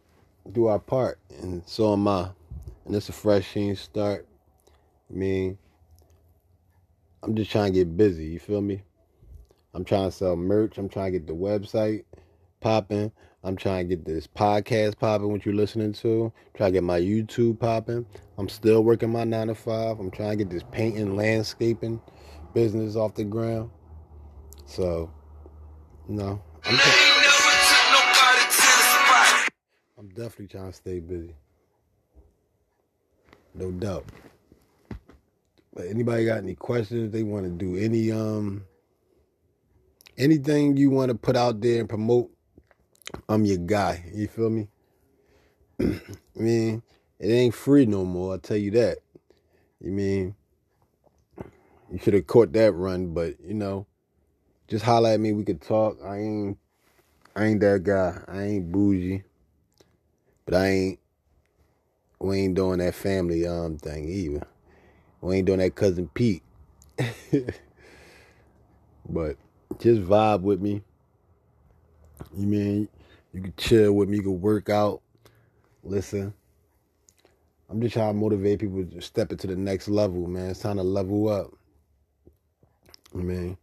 do 0.50 0.66
our 0.66 0.78
part, 0.78 1.18
and 1.40 1.62
so 1.66 1.92
am 1.92 2.08
I. 2.08 2.30
And 2.84 2.94
it's 2.96 3.08
a 3.08 3.12
fresh 3.12 3.56
start. 3.76 4.26
I 5.10 5.14
mean, 5.14 5.58
I'm 7.22 7.36
just 7.36 7.50
trying 7.50 7.72
to 7.72 7.78
get 7.78 7.96
busy. 7.96 8.26
You 8.26 8.40
feel 8.40 8.60
me? 8.60 8.82
I'm 9.74 9.84
trying 9.84 10.10
to 10.10 10.16
sell 10.16 10.36
merch. 10.36 10.78
I'm 10.78 10.88
trying 10.88 11.12
to 11.12 11.18
get 11.18 11.26
the 11.26 11.34
website 11.34 12.04
popping. 12.60 13.12
I'm 13.44 13.56
trying 13.56 13.88
to 13.88 13.96
get 13.96 14.04
this 14.04 14.26
podcast 14.26 14.98
popping, 14.98 15.30
what 15.30 15.44
you're 15.44 15.54
listening 15.54 15.92
to. 15.94 16.32
Try 16.54 16.68
to 16.68 16.72
get 16.72 16.84
my 16.84 17.00
YouTube 17.00 17.58
popping. 17.58 18.06
I'm 18.38 18.48
still 18.48 18.84
working 18.84 19.10
my 19.10 19.24
nine 19.24 19.48
to 19.48 19.54
five. 19.54 19.98
I'm 19.98 20.10
trying 20.10 20.30
to 20.38 20.44
get 20.44 20.50
this 20.50 20.62
painting, 20.70 21.16
landscaping 21.16 22.00
business 22.54 22.96
off 22.96 23.14
the 23.14 23.24
ground. 23.24 23.70
So, 24.66 25.10
know, 26.08 26.42
I'm, 26.64 27.11
definitely 30.14 30.48
trying 30.48 30.70
to 30.70 30.72
stay 30.72 31.00
busy. 31.00 31.34
No 33.54 33.70
doubt. 33.70 34.06
But 35.74 35.86
anybody 35.86 36.24
got 36.24 36.38
any 36.38 36.54
questions? 36.54 37.12
They 37.12 37.22
want 37.22 37.44
to 37.44 37.50
do 37.50 37.76
any 37.76 38.12
um 38.12 38.64
anything 40.18 40.76
you 40.76 40.90
want 40.90 41.10
to 41.10 41.14
put 41.14 41.36
out 41.36 41.60
there 41.60 41.80
and 41.80 41.88
promote? 41.88 42.30
I'm 43.28 43.44
your 43.44 43.58
guy. 43.58 44.04
You 44.14 44.28
feel 44.28 44.50
me? 44.50 44.68
I 45.80 46.00
mean, 46.34 46.82
it 47.18 47.28
ain't 47.28 47.54
free 47.54 47.86
no 47.86 48.04
more. 48.04 48.34
I 48.34 48.38
tell 48.38 48.56
you 48.56 48.70
that. 48.72 48.98
You 49.80 49.92
mean 49.92 50.34
you 51.90 51.98
should 51.98 52.14
have 52.14 52.26
caught 52.26 52.52
that 52.54 52.72
run, 52.72 53.12
but 53.12 53.34
you 53.44 53.52
know, 53.54 53.86
just 54.66 54.84
holler 54.84 55.10
at 55.10 55.20
me. 55.20 55.32
We 55.32 55.44
could 55.44 55.60
talk. 55.60 55.98
I 56.02 56.18
ain't, 56.18 56.58
I 57.36 57.44
ain't 57.44 57.60
that 57.60 57.82
guy. 57.82 58.18
I 58.26 58.42
ain't 58.44 58.72
bougie, 58.72 59.24
but 60.44 60.54
I 60.54 60.66
ain't. 60.68 60.98
We 62.20 62.38
ain't 62.38 62.54
doing 62.54 62.78
that 62.78 62.94
family 62.94 63.46
um 63.46 63.78
thing 63.78 64.08
either. 64.08 64.46
We 65.20 65.36
ain't 65.36 65.46
doing 65.46 65.58
that 65.58 65.74
cousin 65.74 66.08
Pete. 66.14 66.42
but 69.08 69.36
just 69.78 70.02
vibe 70.02 70.42
with 70.42 70.60
me. 70.60 70.82
You 72.36 72.46
mean 72.46 72.88
you 73.32 73.42
can 73.42 73.54
chill 73.56 73.92
with 73.94 74.08
me, 74.08 74.18
you 74.18 74.22
can 74.22 74.40
work 74.40 74.68
out, 74.68 75.00
listen. 75.82 76.34
I'm 77.70 77.80
just 77.80 77.94
trying 77.94 78.12
to 78.12 78.20
motivate 78.20 78.60
people 78.60 78.84
to 78.84 79.00
step 79.00 79.32
into 79.32 79.46
the 79.46 79.56
next 79.56 79.88
level, 79.88 80.26
man. 80.26 80.50
It's 80.50 80.60
time 80.60 80.76
to 80.76 80.82
level 80.82 81.28
up. 81.28 81.52
I 83.14 83.18
mean, 83.18 83.56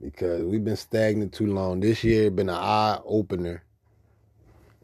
because 0.00 0.44
we've 0.44 0.64
been 0.64 0.76
stagnant 0.76 1.32
too 1.32 1.52
long. 1.52 1.80
This 1.80 2.04
year 2.04 2.30
been 2.30 2.48
an 2.48 2.54
eye 2.54 3.00
opener. 3.04 3.64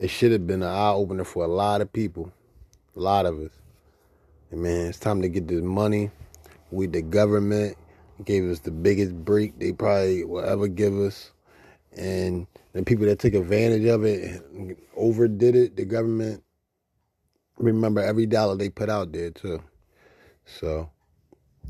It 0.02 0.10
should 0.10 0.32
have 0.32 0.48
been 0.48 0.64
an 0.64 0.68
eye 0.68 0.90
opener 0.90 1.22
for 1.22 1.44
a 1.44 1.48
lot 1.48 1.80
of 1.80 1.92
people, 1.92 2.32
a 2.96 2.98
lot 2.98 3.24
of 3.24 3.38
us. 3.38 3.52
And 4.50 4.60
man, 4.60 4.88
it's 4.88 4.98
time 4.98 5.22
to 5.22 5.28
get 5.28 5.46
this 5.46 5.62
money. 5.62 6.10
We 6.72 6.88
the 6.88 7.02
government 7.02 7.76
gave 8.24 8.50
us 8.50 8.58
the 8.58 8.72
biggest 8.72 9.14
break 9.24 9.56
they 9.60 9.70
probably 9.70 10.24
will 10.24 10.44
ever 10.44 10.66
give 10.66 10.98
us, 10.98 11.30
and 11.96 12.48
the 12.72 12.82
people 12.82 13.06
that 13.06 13.20
took 13.20 13.34
advantage 13.34 13.84
of 13.84 14.04
it 14.04 14.42
overdid 14.96 15.54
it, 15.54 15.76
the 15.76 15.84
government 15.84 16.42
remember 17.58 18.00
every 18.00 18.26
dollar 18.26 18.56
they 18.56 18.70
put 18.70 18.90
out 18.90 19.12
there 19.12 19.30
too. 19.30 19.62
So 20.46 20.90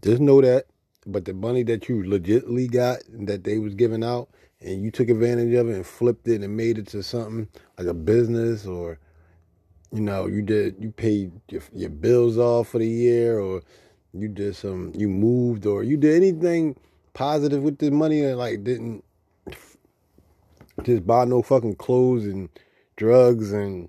just 0.03 0.23
know 0.23 0.41
that. 0.41 0.65
But 1.07 1.25
the 1.25 1.35
money 1.35 1.63
that 1.65 1.89
you 1.89 2.03
legitly 2.03 2.71
got 2.71 2.99
that 3.27 3.45
they 3.45 3.59
was 3.59 3.75
giving 3.75 4.05
out 4.05 4.29
and 4.61 4.83
you 4.83 4.91
took 4.91 5.09
advantage 5.09 5.53
of 5.55 5.69
it 5.69 5.75
and 5.75 5.87
flipped 5.87 6.29
it 6.29 6.43
and 6.43 6.57
made 6.57 6.79
it 6.79 6.87
to 6.89 7.03
something 7.03 7.49
like 7.77 7.89
a 7.89 7.95
business 7.95 8.67
or 8.67 8.99
you 9.93 10.01
know, 10.01 10.27
you 10.27 10.43
did 10.43 10.77
you 10.79 10.91
paid 10.91 11.33
your, 11.49 11.63
your 11.73 11.91
bills 11.91 12.39
off 12.39 12.69
for 12.69 12.79
the 12.79 12.89
year 12.89 13.39
or 13.39 13.63
you 14.15 14.29
did 14.29 14.55
some 14.57 14.93
you 14.97 15.09
moved 15.09 15.67
or 15.67 15.83
you 15.83 15.97
did 15.97 16.15
anything 16.15 16.77
positive 17.15 17.63
with 17.63 17.79
the 17.79 17.91
money 17.91 18.23
and 18.23 18.39
like 18.39 18.63
didn't 18.65 19.05
just 20.83 21.07
buy 21.07 21.25
no 21.25 21.43
fucking 21.43 21.77
clothes 21.77 22.25
and 22.25 22.49
drugs 22.97 23.53
and 23.53 23.89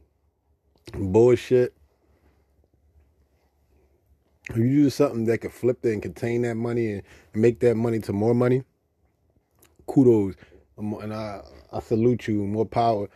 bullshit. 0.94 1.74
You 4.50 4.64
do 4.64 4.90
something 4.90 5.26
that 5.26 5.40
could 5.40 5.54
flip 5.54 5.86
it 5.86 5.94
and 5.94 6.02
contain 6.02 6.42
that 6.42 6.56
money 6.56 6.92
and 6.94 7.04
make 7.34 7.60
that 7.62 7.76
money 7.76 8.00
to 8.00 8.14
more 8.14 8.36
money, 8.36 8.64
kudos. 9.88 10.36
Um, 10.78 10.94
and 11.02 11.14
I, 11.14 11.42
I 11.72 11.80
salute 11.80 12.28
you. 12.28 12.46
More 12.46 12.66
power, 12.66 13.10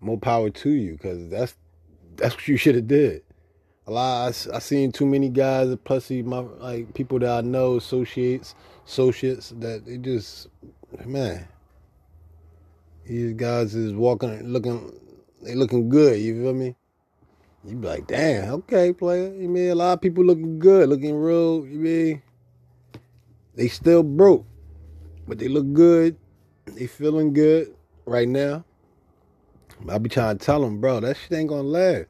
more 0.00 0.18
power 0.18 0.50
to 0.50 0.70
you, 0.70 0.92
because 0.92 1.28
that's 1.28 1.56
that's 2.16 2.36
what 2.36 2.46
you 2.46 2.56
should 2.56 2.76
have 2.76 2.86
did. 2.86 3.22
A 3.86 3.90
lot. 3.90 4.26
I, 4.26 4.56
I 4.56 4.58
seen 4.60 4.92
too 4.92 5.06
many 5.06 5.28
guys, 5.28 5.74
plus 5.84 6.10
my 6.10 6.38
like 6.38 6.94
people 6.94 7.18
that 7.18 7.30
I 7.30 7.40
know, 7.40 7.76
associates, 7.76 8.54
associates 8.86 9.52
that 9.58 9.86
they 9.86 9.98
just 9.98 10.48
man. 11.04 11.48
These 13.06 13.32
guys 13.32 13.74
is 13.74 13.92
walking, 13.92 14.44
looking, 14.44 14.92
they 15.42 15.56
looking 15.56 15.88
good. 15.88 16.20
You 16.20 16.44
feel 16.44 16.54
me? 16.54 16.76
You 17.64 17.76
be 17.76 17.86
like, 17.86 18.06
damn, 18.06 18.50
okay, 18.54 18.92
player. 18.92 19.34
You 19.34 19.48
mean 19.48 19.70
a 19.70 19.74
lot 19.74 19.92
of 19.92 20.00
people 20.00 20.24
looking 20.24 20.58
good, 20.58 20.88
looking 20.88 21.14
real. 21.14 21.66
You 21.66 21.78
mean 21.78 22.22
they 23.54 23.68
still 23.68 24.02
broke, 24.02 24.46
but 25.28 25.38
they 25.38 25.48
look 25.48 25.70
good. 25.72 26.16
They 26.64 26.86
feeling 26.86 27.32
good 27.32 27.74
right 28.06 28.28
now. 28.28 28.64
I 29.88 29.98
be 29.98 30.08
trying 30.08 30.38
to 30.38 30.44
tell 30.44 30.60
them, 30.60 30.80
bro, 30.80 31.00
that 31.00 31.16
shit 31.16 31.32
ain't 31.32 31.48
gonna 31.48 31.62
last. 31.62 32.06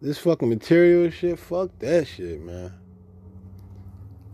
This 0.00 0.18
fucking 0.18 0.48
material 0.48 1.10
shit, 1.10 1.38
fuck 1.38 1.70
that 1.80 2.06
shit, 2.06 2.40
man. 2.40 2.72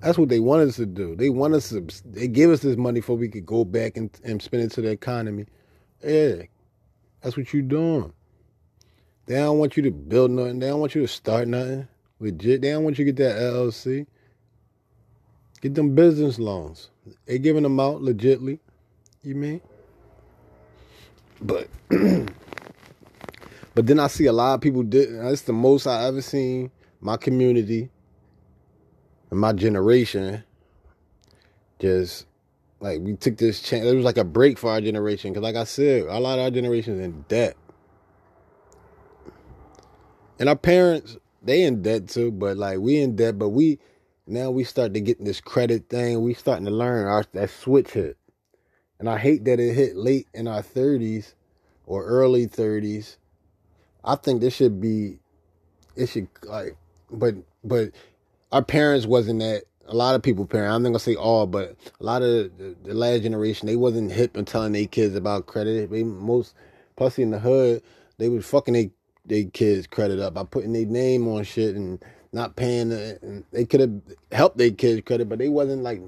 That's 0.01 0.19
what 0.19 0.29
they 0.29 0.41
want 0.41 0.69
us 0.69 0.77
to 0.77 0.87
do. 0.87 1.17
They 1.17 1.31
want 1.31 1.55
us 1.55 1.71
to. 1.71 1.87
They 2.05 2.29
give 2.29 2.51
us 2.51 2.61
this 2.61 2.77
money 2.77 3.01
before 3.01 3.17
we 3.17 3.29
could 3.29 3.47
go 3.47 3.65
back 3.65 3.97
and, 3.97 4.11
and 4.23 4.41
spend 4.41 4.63
it 4.63 4.71
to 4.73 4.83
the 4.83 4.91
economy. 4.91 5.47
Yeah, 6.05 6.43
that's 7.21 7.37
what 7.37 7.53
you 7.53 7.63
doing. 7.63 8.13
They 9.27 9.35
don't 9.35 9.59
want 9.59 9.77
you 9.77 9.83
to 9.85 9.91
build 9.91 10.31
nothing. 10.31 10.61
They 10.61 10.69
don't 10.69 10.81
want 10.81 10.95
you 10.95 11.03
to 11.03 11.09
start 11.09 11.49
nothing. 11.49 11.89
Legit. 12.21 12.63
They 12.63 12.71
don't 12.71 12.85
want 12.85 12.99
you 12.99 13.05
to 13.05 13.13
get 13.13 13.23
that 13.25 13.37
LLC. 13.37 14.07
Get 15.61 15.75
them 15.75 15.95
business 15.95 16.39
loans. 16.39 16.91
They 17.27 17.39
giving 17.39 17.63
them 17.63 17.81
out 17.81 18.01
legitly. 18.01 18.59
You 19.23 19.35
mean? 19.35 19.61
But 21.41 21.69
but 23.75 23.87
then 23.87 24.01
I 24.01 24.07
see 24.07 24.27
a 24.27 24.33
lot 24.33 24.55
of 24.55 24.61
people 24.61 24.83
did 24.83 25.15
that's 25.21 25.43
the 25.43 25.53
most 25.53 25.87
I 25.87 26.07
ever 26.07 26.23
seen 26.23 26.71
my 27.01 27.17
community 27.17 27.91
and 29.31 29.39
my 29.39 29.53
generation 29.53 30.43
just 31.79 32.27
like 32.81 33.01
we 33.01 33.15
took 33.17 33.37
this 33.37 33.61
chance. 33.61 33.85
It 33.87 33.95
was 33.95 34.05
like 34.05 34.19
a 34.19 34.25
break 34.25 34.59
for 34.59 34.71
our 34.71 34.81
generation 34.81 35.33
because, 35.33 35.43
like 35.43 35.57
I 35.57 35.65
said, 35.65 36.05
a 36.05 36.19
lot 36.19 36.39
of 36.39 36.45
our 36.45 36.51
generation 36.51 36.99
is 36.99 37.05
in 37.05 37.23
debt, 37.29 37.57
and 40.39 40.49
our 40.49 40.57
parents 40.57 41.17
they 41.43 41.63
in 41.63 41.83
debt 41.83 42.09
too. 42.09 42.31
But 42.31 42.57
like 42.57 42.79
we 42.79 43.01
in 43.01 43.17
debt, 43.17 43.39
but 43.39 43.51
we 43.51 43.79
now 44.27 44.51
we 44.51 44.65
start 44.65 44.95
to 44.95 45.01
get 45.01 45.25
this 45.25 45.41
credit 45.41 45.89
thing. 45.89 46.23
We 46.23 46.35
starting 46.35 46.67
to 46.67 46.71
learn 46.71 47.07
our 47.07 47.25
that 47.33 47.51
switch 47.51 47.91
hit, 47.91 48.17
and 48.99 49.09
I 49.09 49.19
hate 49.19 49.45
that 49.45 49.61
it 49.61 49.75
hit 49.75 49.97
late 49.97 50.27
in 50.35 50.49
our 50.49 50.63
thirties 50.63 51.35
or 51.87 52.05
early 52.05 52.47
thirties. 52.47 53.19
I 54.05 54.15
think 54.17 54.41
this 54.41 54.55
should 54.55 54.81
be, 54.81 55.19
it 55.97 56.09
should 56.09 56.29
like, 56.45 56.77
but 57.11 57.35
but 57.65 57.91
our 58.53 58.63
parents 58.63 59.07
wasn't 59.07 59.41
that 59.41 59.65
a 59.89 59.95
lot 59.95 60.15
of 60.15 60.23
people 60.23 60.47
parent. 60.47 60.73
I'm 60.73 60.83
not 60.83 60.91
gonna 60.91 60.99
say 60.99 61.15
all, 61.15 61.47
but 61.47 61.77
a 62.01 62.05
lot 62.05 62.23
of 62.23 62.57
the, 62.59 62.77
the 62.85 62.95
last 62.95 63.23
generation 63.23 63.67
they 63.67 63.77
wasn't 63.77 64.13
hip 64.13 64.37
and 64.37 64.47
telling 64.47 64.73
their 64.73 64.87
kids 64.87 65.15
about 65.15 65.47
credit. 65.47 65.91
They 65.91 66.03
most 66.03 66.55
pussy 66.97 67.23
in 67.23 67.31
the 67.31 67.39
hood, 67.39 67.83
they 68.19 68.29
was 68.29 68.47
fucking 68.47 68.75
they 68.75 68.91
their 69.27 69.45
kids 69.45 69.87
credit 69.87 70.19
up 70.21 70.35
by 70.35 70.45
putting 70.45 70.73
their 70.73 70.87
name 70.87 71.29
on 71.29 71.45
shit 71.45 71.77
and 71.77 72.03
not 72.33 72.57
paying. 72.57 72.91
The, 72.91 73.19
and 73.23 73.45
they 73.53 73.65
could 73.65 73.81
have 73.81 73.93
helped 74.33 74.59
their 74.59 74.71
kids 74.71 75.03
credit, 75.05 75.29
but 75.29 75.39
they 75.39 75.49
wasn't 75.49 75.83
like 75.83 76.01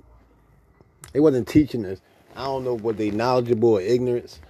they 1.13 1.21
wasn't 1.21 1.49
teaching 1.49 1.85
us. 1.85 2.01
I 2.37 2.45
don't 2.45 2.65
know 2.65 2.77
what 2.77 2.97
they 2.97 3.11
knowledgeable 3.11 3.71
or 3.71 3.81
ignorance. 3.81 4.41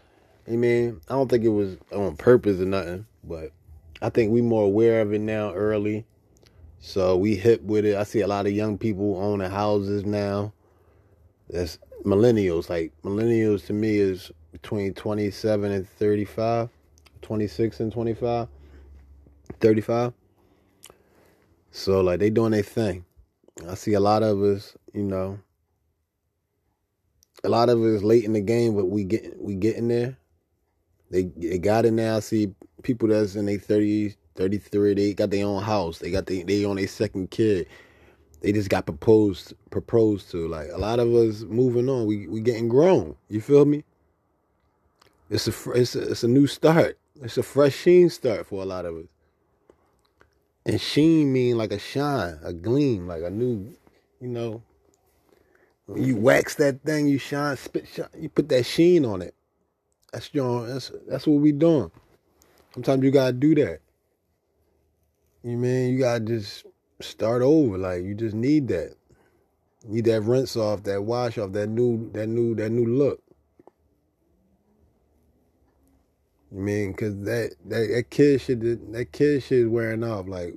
I 0.47 0.53
mean, 0.53 1.01
I 1.09 1.15
don't 1.15 1.31
think 1.31 1.45
it 1.45 1.49
was 1.49 1.77
on 1.93 2.17
purpose 2.17 2.61
or 2.61 2.67
nothing, 2.67 3.07
but 3.25 3.53
I 4.01 4.09
think 4.11 4.33
we 4.33 4.41
more 4.41 4.65
aware 4.65 5.01
of 5.01 5.13
it 5.13 5.21
now 5.21 5.53
early 5.53 6.07
so 6.81 7.17
we 7.17 7.35
hip 7.35 7.63
with 7.63 7.85
it. 7.85 7.97
I 7.97 8.05
see 8.05 8.21
a 8.21 8.27
lot 8.27 8.47
of 8.47 8.53
young 8.53 8.79
people 8.79 9.17
owning 9.17 9.51
houses 9.51 10.05
now. 10.05 10.53
That's 11.51 11.79
millennials. 12.05 12.69
Like 12.69 12.93
millennials 13.03 13.67
to 13.67 13.73
me 13.73 13.99
is 13.99 14.31
between 14.53 14.95
27 14.95 15.73
and 15.73 15.89
35, 15.89 16.69
26 17.23 17.81
and 17.81 17.93
25, 17.93 18.49
35. 19.61 20.13
So 21.71 22.01
like 22.01 22.21
they 22.21 22.31
doing 22.31 22.53
their 22.53 22.63
thing. 22.63 23.05
I 23.69 23.75
see 23.75 23.95
a 23.95 24.01
lot 24.01 24.23
of 24.23 24.43
us, 24.43 24.77
you 24.93 25.03
know, 25.03 25.39
a 27.45 27.49
lot 27.49 27.69
of 27.69 27.83
us 27.83 28.03
late 28.03 28.25
in 28.25 28.33
the 28.33 28.41
game, 28.41 28.75
but 28.75 28.87
we 28.87 29.05
get 29.05 29.41
we 29.41 29.55
getting 29.55 29.89
there. 29.89 30.17
They 31.11 31.25
they 31.37 31.59
got 31.59 31.85
it 31.85 31.93
now. 31.93 32.17
I 32.17 32.21
see 32.21 32.55
people 32.83 33.09
that's 33.09 33.37
in 33.37 33.47
their 33.47 33.59
30s, 33.59 34.17
33, 34.37 34.95
they 34.95 35.15
got 35.15 35.31
their 35.31 35.47
own 35.47 35.63
house. 35.63 35.99
They 35.99 36.11
got 36.11 36.27
they 36.27 36.43
they 36.43 36.65
on 36.65 36.77
their 36.77 36.89
second 36.89 37.31
kid. 37.31 37.67
They 38.41 38.53
just 38.53 38.69
got 38.69 38.87
proposed 38.87 39.55
proposed 39.71 40.31
to. 40.31 40.47
Like 40.47 40.69
a 40.73 40.79
lot 40.79 41.01
of 41.01 41.13
us 41.15 41.43
moving 41.43 41.89
on. 41.89 42.07
We 42.07 42.29
we 42.29 42.41
getting 42.41 42.69
grown. 42.69 43.17
You 43.29 43.41
feel 43.41 43.65
me? 43.65 43.85
It's 45.31 45.49
a 45.49 45.71
it's 45.73 45.95
a, 45.97 46.11
it's 46.11 46.23
a 46.23 46.29
new 46.29 46.47
start. 46.47 46.99
It's 47.21 47.37
a 47.37 47.43
fresh 47.43 47.75
sheen 47.75 48.11
start 48.11 48.47
for 48.47 48.63
a 48.63 48.67
lot 48.67 48.85
of 48.85 48.97
us. 48.97 49.07
And 50.69 50.79
sheen 50.79 51.33
mean 51.33 51.57
like 51.57 51.73
a 51.73 51.79
shine, 51.79 52.39
a 52.45 52.53
gleam, 52.53 53.09
like 53.09 53.23
a 53.23 53.31
new, 53.31 53.75
you 54.21 54.29
know. 54.29 54.63
When 55.87 56.05
you 56.05 56.17
wax 56.17 56.57
that 56.57 56.83
thing, 56.83 57.09
you 57.09 57.17
shine, 57.17 57.57
spit, 57.57 57.89
shine, 57.89 58.09
you 58.19 58.29
put 58.29 58.51
that 58.51 58.65
sheen 58.65 59.07
on 59.07 59.23
it. 59.23 59.35
That's 60.13 60.29
your 60.35 60.67
that's 60.67 60.93
that's 61.09 61.27
what 61.27 61.41
we 61.41 61.53
doing. 61.53 61.91
Sometimes 62.75 63.03
you 63.03 63.11
gotta 63.11 63.33
do 63.33 63.55
that. 63.55 63.81
You 65.43 65.57
mean 65.57 65.95
you 65.95 66.01
gotta 66.01 66.21
just 66.21 66.67
start 67.01 67.41
over. 67.41 67.79
Like 67.79 68.03
you 68.03 68.15
just 68.15 68.35
need 68.35 68.69
that. 68.69 68.95
Need 69.87 70.05
that 70.05 70.21
rinse 70.21 70.55
off, 70.55 70.83
that 70.83 71.03
wash 71.03 71.39
off, 71.39 71.53
that 71.53 71.69
new, 71.69 72.11
that 72.13 72.27
new, 72.27 72.55
that 72.57 72.69
new 72.71 72.85
look. 72.85 73.23
You 76.53 76.61
mean, 76.61 76.95
cause 76.95 77.15
that 77.25 77.55
that, 77.67 77.89
that 77.95 78.07
kid 78.11 78.41
shit, 78.41 78.93
that 78.93 79.13
kid 79.13 79.43
shit 79.43 79.59
is 79.61 79.69
wearing 79.69 80.03
off. 80.03 80.27
Like 80.27 80.55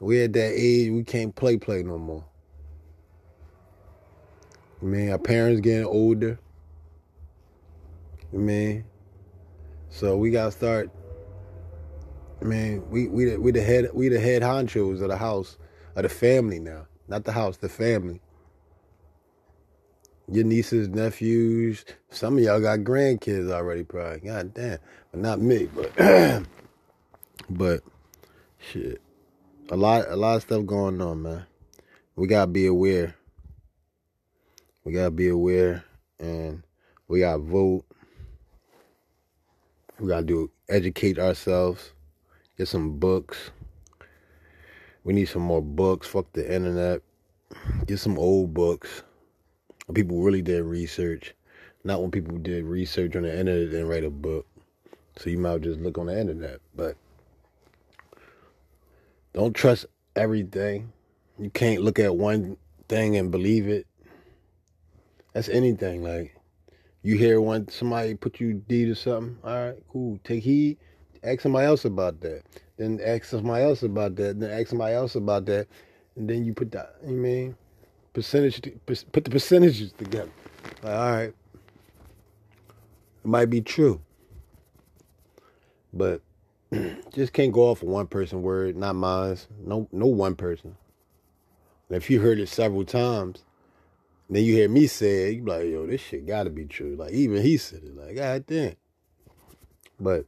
we 0.00 0.22
at 0.22 0.32
that 0.32 0.52
age, 0.54 0.90
we 0.90 1.04
can't 1.04 1.34
play 1.34 1.56
play 1.56 1.82
no 1.82 1.98
more. 1.98 2.24
You 4.82 4.88
mean 4.88 5.10
our 5.10 5.18
parents 5.18 5.60
getting 5.60 5.86
older. 5.86 6.38
You 8.32 8.38
mean, 8.40 8.84
so 9.88 10.16
we 10.16 10.30
gotta 10.30 10.50
start 10.50 10.90
I 12.40 12.44
mean, 12.44 12.88
we 12.90 13.08
we 13.08 13.36
we 13.36 13.50
the 13.50 13.62
head 13.62 13.88
we 13.94 14.08
the 14.08 14.20
head 14.20 14.42
honchos 14.42 15.00
of 15.00 15.08
the 15.08 15.16
house 15.16 15.56
of 15.94 16.02
the 16.02 16.08
family 16.08 16.58
now. 16.58 16.86
not 17.08 17.24
the 17.24 17.32
house, 17.32 17.56
the 17.56 17.68
family. 17.68 18.20
Your 20.28 20.44
nieces, 20.44 20.88
nephews, 20.88 21.84
some 22.10 22.36
of 22.36 22.42
y'all 22.42 22.60
got 22.60 22.80
grandkids 22.80 23.50
already, 23.50 23.84
probably. 23.84 24.20
God 24.20 24.54
damn, 24.54 24.78
but 25.12 25.20
not 25.20 25.40
me. 25.40 25.68
But, 25.72 25.96
but 27.50 27.80
shit, 28.58 29.00
a 29.70 29.76
lot, 29.76 30.06
a 30.08 30.16
lot 30.16 30.36
of 30.36 30.42
stuff 30.42 30.66
going 30.66 31.00
on, 31.00 31.22
man. 31.22 31.46
We 32.16 32.26
gotta 32.26 32.50
be 32.50 32.66
aware. 32.66 33.14
We 34.84 34.92
gotta 34.92 35.12
be 35.12 35.28
aware, 35.28 35.84
and 36.18 36.62
we 37.06 37.20
gotta 37.20 37.38
vote. 37.38 37.84
We 40.00 40.08
gotta 40.08 40.26
do 40.26 40.50
educate 40.68 41.20
ourselves. 41.20 41.92
Get 42.58 42.66
some 42.66 42.98
books. 42.98 43.50
We 45.04 45.12
need 45.12 45.26
some 45.26 45.42
more 45.42 45.62
books. 45.62 46.08
Fuck 46.08 46.32
the 46.32 46.52
internet. 46.52 47.02
Get 47.86 47.98
some 48.00 48.18
old 48.18 48.52
books. 48.52 49.04
People 49.94 50.22
really 50.22 50.42
did 50.42 50.64
research. 50.64 51.34
Not 51.84 52.00
when 52.02 52.10
people 52.10 52.36
did 52.38 52.64
research 52.64 53.14
on 53.14 53.22
the 53.22 53.38
internet 53.38 53.74
and 53.74 53.88
write 53.88 54.04
a 54.04 54.10
book. 54.10 54.46
So 55.16 55.30
you 55.30 55.38
might 55.38 55.60
just 55.62 55.80
look 55.80 55.98
on 55.98 56.06
the 56.06 56.18
internet. 56.18 56.60
But 56.74 56.96
don't 59.32 59.54
trust 59.54 59.86
everything. 60.16 60.92
You 61.38 61.50
can't 61.50 61.82
look 61.82 61.98
at 61.98 62.16
one 62.16 62.56
thing 62.88 63.16
and 63.16 63.30
believe 63.30 63.68
it. 63.68 63.86
That's 65.32 65.48
anything. 65.48 66.02
Like 66.02 66.34
you 67.02 67.16
hear 67.16 67.40
one 67.40 67.68
somebody 67.68 68.14
put 68.14 68.40
you 68.40 68.54
deed 68.54 68.88
or 68.88 68.94
something. 68.94 69.38
All 69.44 69.66
right, 69.66 69.76
cool. 69.88 70.18
Take 70.24 70.42
heed. 70.42 70.78
Ask 71.22 71.40
somebody 71.40 71.66
else 71.66 71.84
about 71.84 72.20
that. 72.20 72.42
Then 72.76 73.00
ask 73.04 73.24
somebody 73.24 73.62
else 73.62 73.82
about 73.82 74.16
that. 74.16 74.40
Then 74.40 74.50
ask 74.50 74.68
somebody 74.68 74.94
else 74.94 75.14
about 75.14 75.46
that. 75.46 75.68
And 76.16 76.28
then 76.28 76.44
you 76.44 76.54
put 76.54 76.72
that. 76.72 76.96
You 77.06 77.14
mean 77.14 77.56
percentage? 78.16 78.62
Put 78.86 79.24
the 79.24 79.30
percentages 79.30 79.92
together. 79.92 80.30
Like, 80.82 80.94
all 80.94 81.10
right, 81.12 81.34
it 83.22 83.26
might 83.26 83.50
be 83.50 83.60
true, 83.60 84.00
but 85.92 86.22
just 87.12 87.34
can't 87.34 87.52
go 87.52 87.64
off 87.64 87.82
of 87.82 87.88
one 87.88 88.06
person 88.06 88.40
word, 88.40 88.74
not 88.74 88.94
mine. 88.94 89.36
No, 89.62 89.86
no 89.92 90.06
one 90.06 90.34
person. 90.34 90.76
And 91.88 91.96
if 91.96 92.08
you 92.08 92.20
heard 92.20 92.40
it 92.40 92.48
several 92.48 92.86
times, 92.86 93.44
then 94.30 94.44
you 94.44 94.54
hear 94.54 94.68
me 94.68 94.86
say 94.86 95.28
it, 95.28 95.34
you 95.34 95.42
be 95.42 95.50
like, 95.50 95.66
yo, 95.66 95.86
this 95.86 96.00
shit 96.00 96.26
gotta 96.26 96.48
be 96.48 96.64
true. 96.64 96.96
Like 96.96 97.12
even 97.12 97.42
he 97.42 97.58
said 97.58 97.82
it. 97.84 97.94
Like, 97.94 98.16
god 98.16 98.46
damn. 98.46 98.76
But 100.00 100.24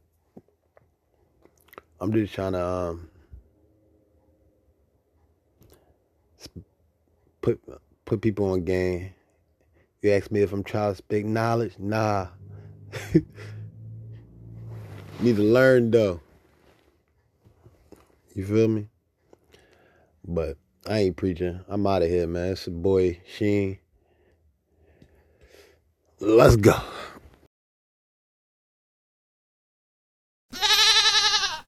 I'm 1.99 2.13
just 2.13 2.33
trying 2.33 2.53
to 2.53 2.63
um, 2.63 3.09
put 7.41 7.61
put 8.05 8.21
people 8.21 8.51
on 8.51 8.63
game. 8.63 9.13
You 10.01 10.11
ask 10.11 10.31
me 10.31 10.41
if 10.41 10.53
I'm 10.53 10.63
trying 10.63 10.93
to 10.93 10.97
speak 10.97 11.25
knowledge? 11.25 11.73
Nah. 11.77 12.27
Need 15.19 15.35
to 15.35 15.43
learn 15.43 15.91
though. 15.91 16.21
You 18.33 18.45
feel 18.45 18.67
me? 18.69 18.87
But 20.25 20.57
I 20.87 20.99
ain't 20.99 21.17
preaching. 21.17 21.59
I'm 21.67 21.85
out 21.85 22.03
of 22.03 22.09
here, 22.09 22.27
man. 22.27 22.53
It's 22.53 22.67
a 22.67 22.71
boy 22.71 23.19
Sheen. 23.27 23.79
Let's 26.19 26.55
go. 26.55 26.79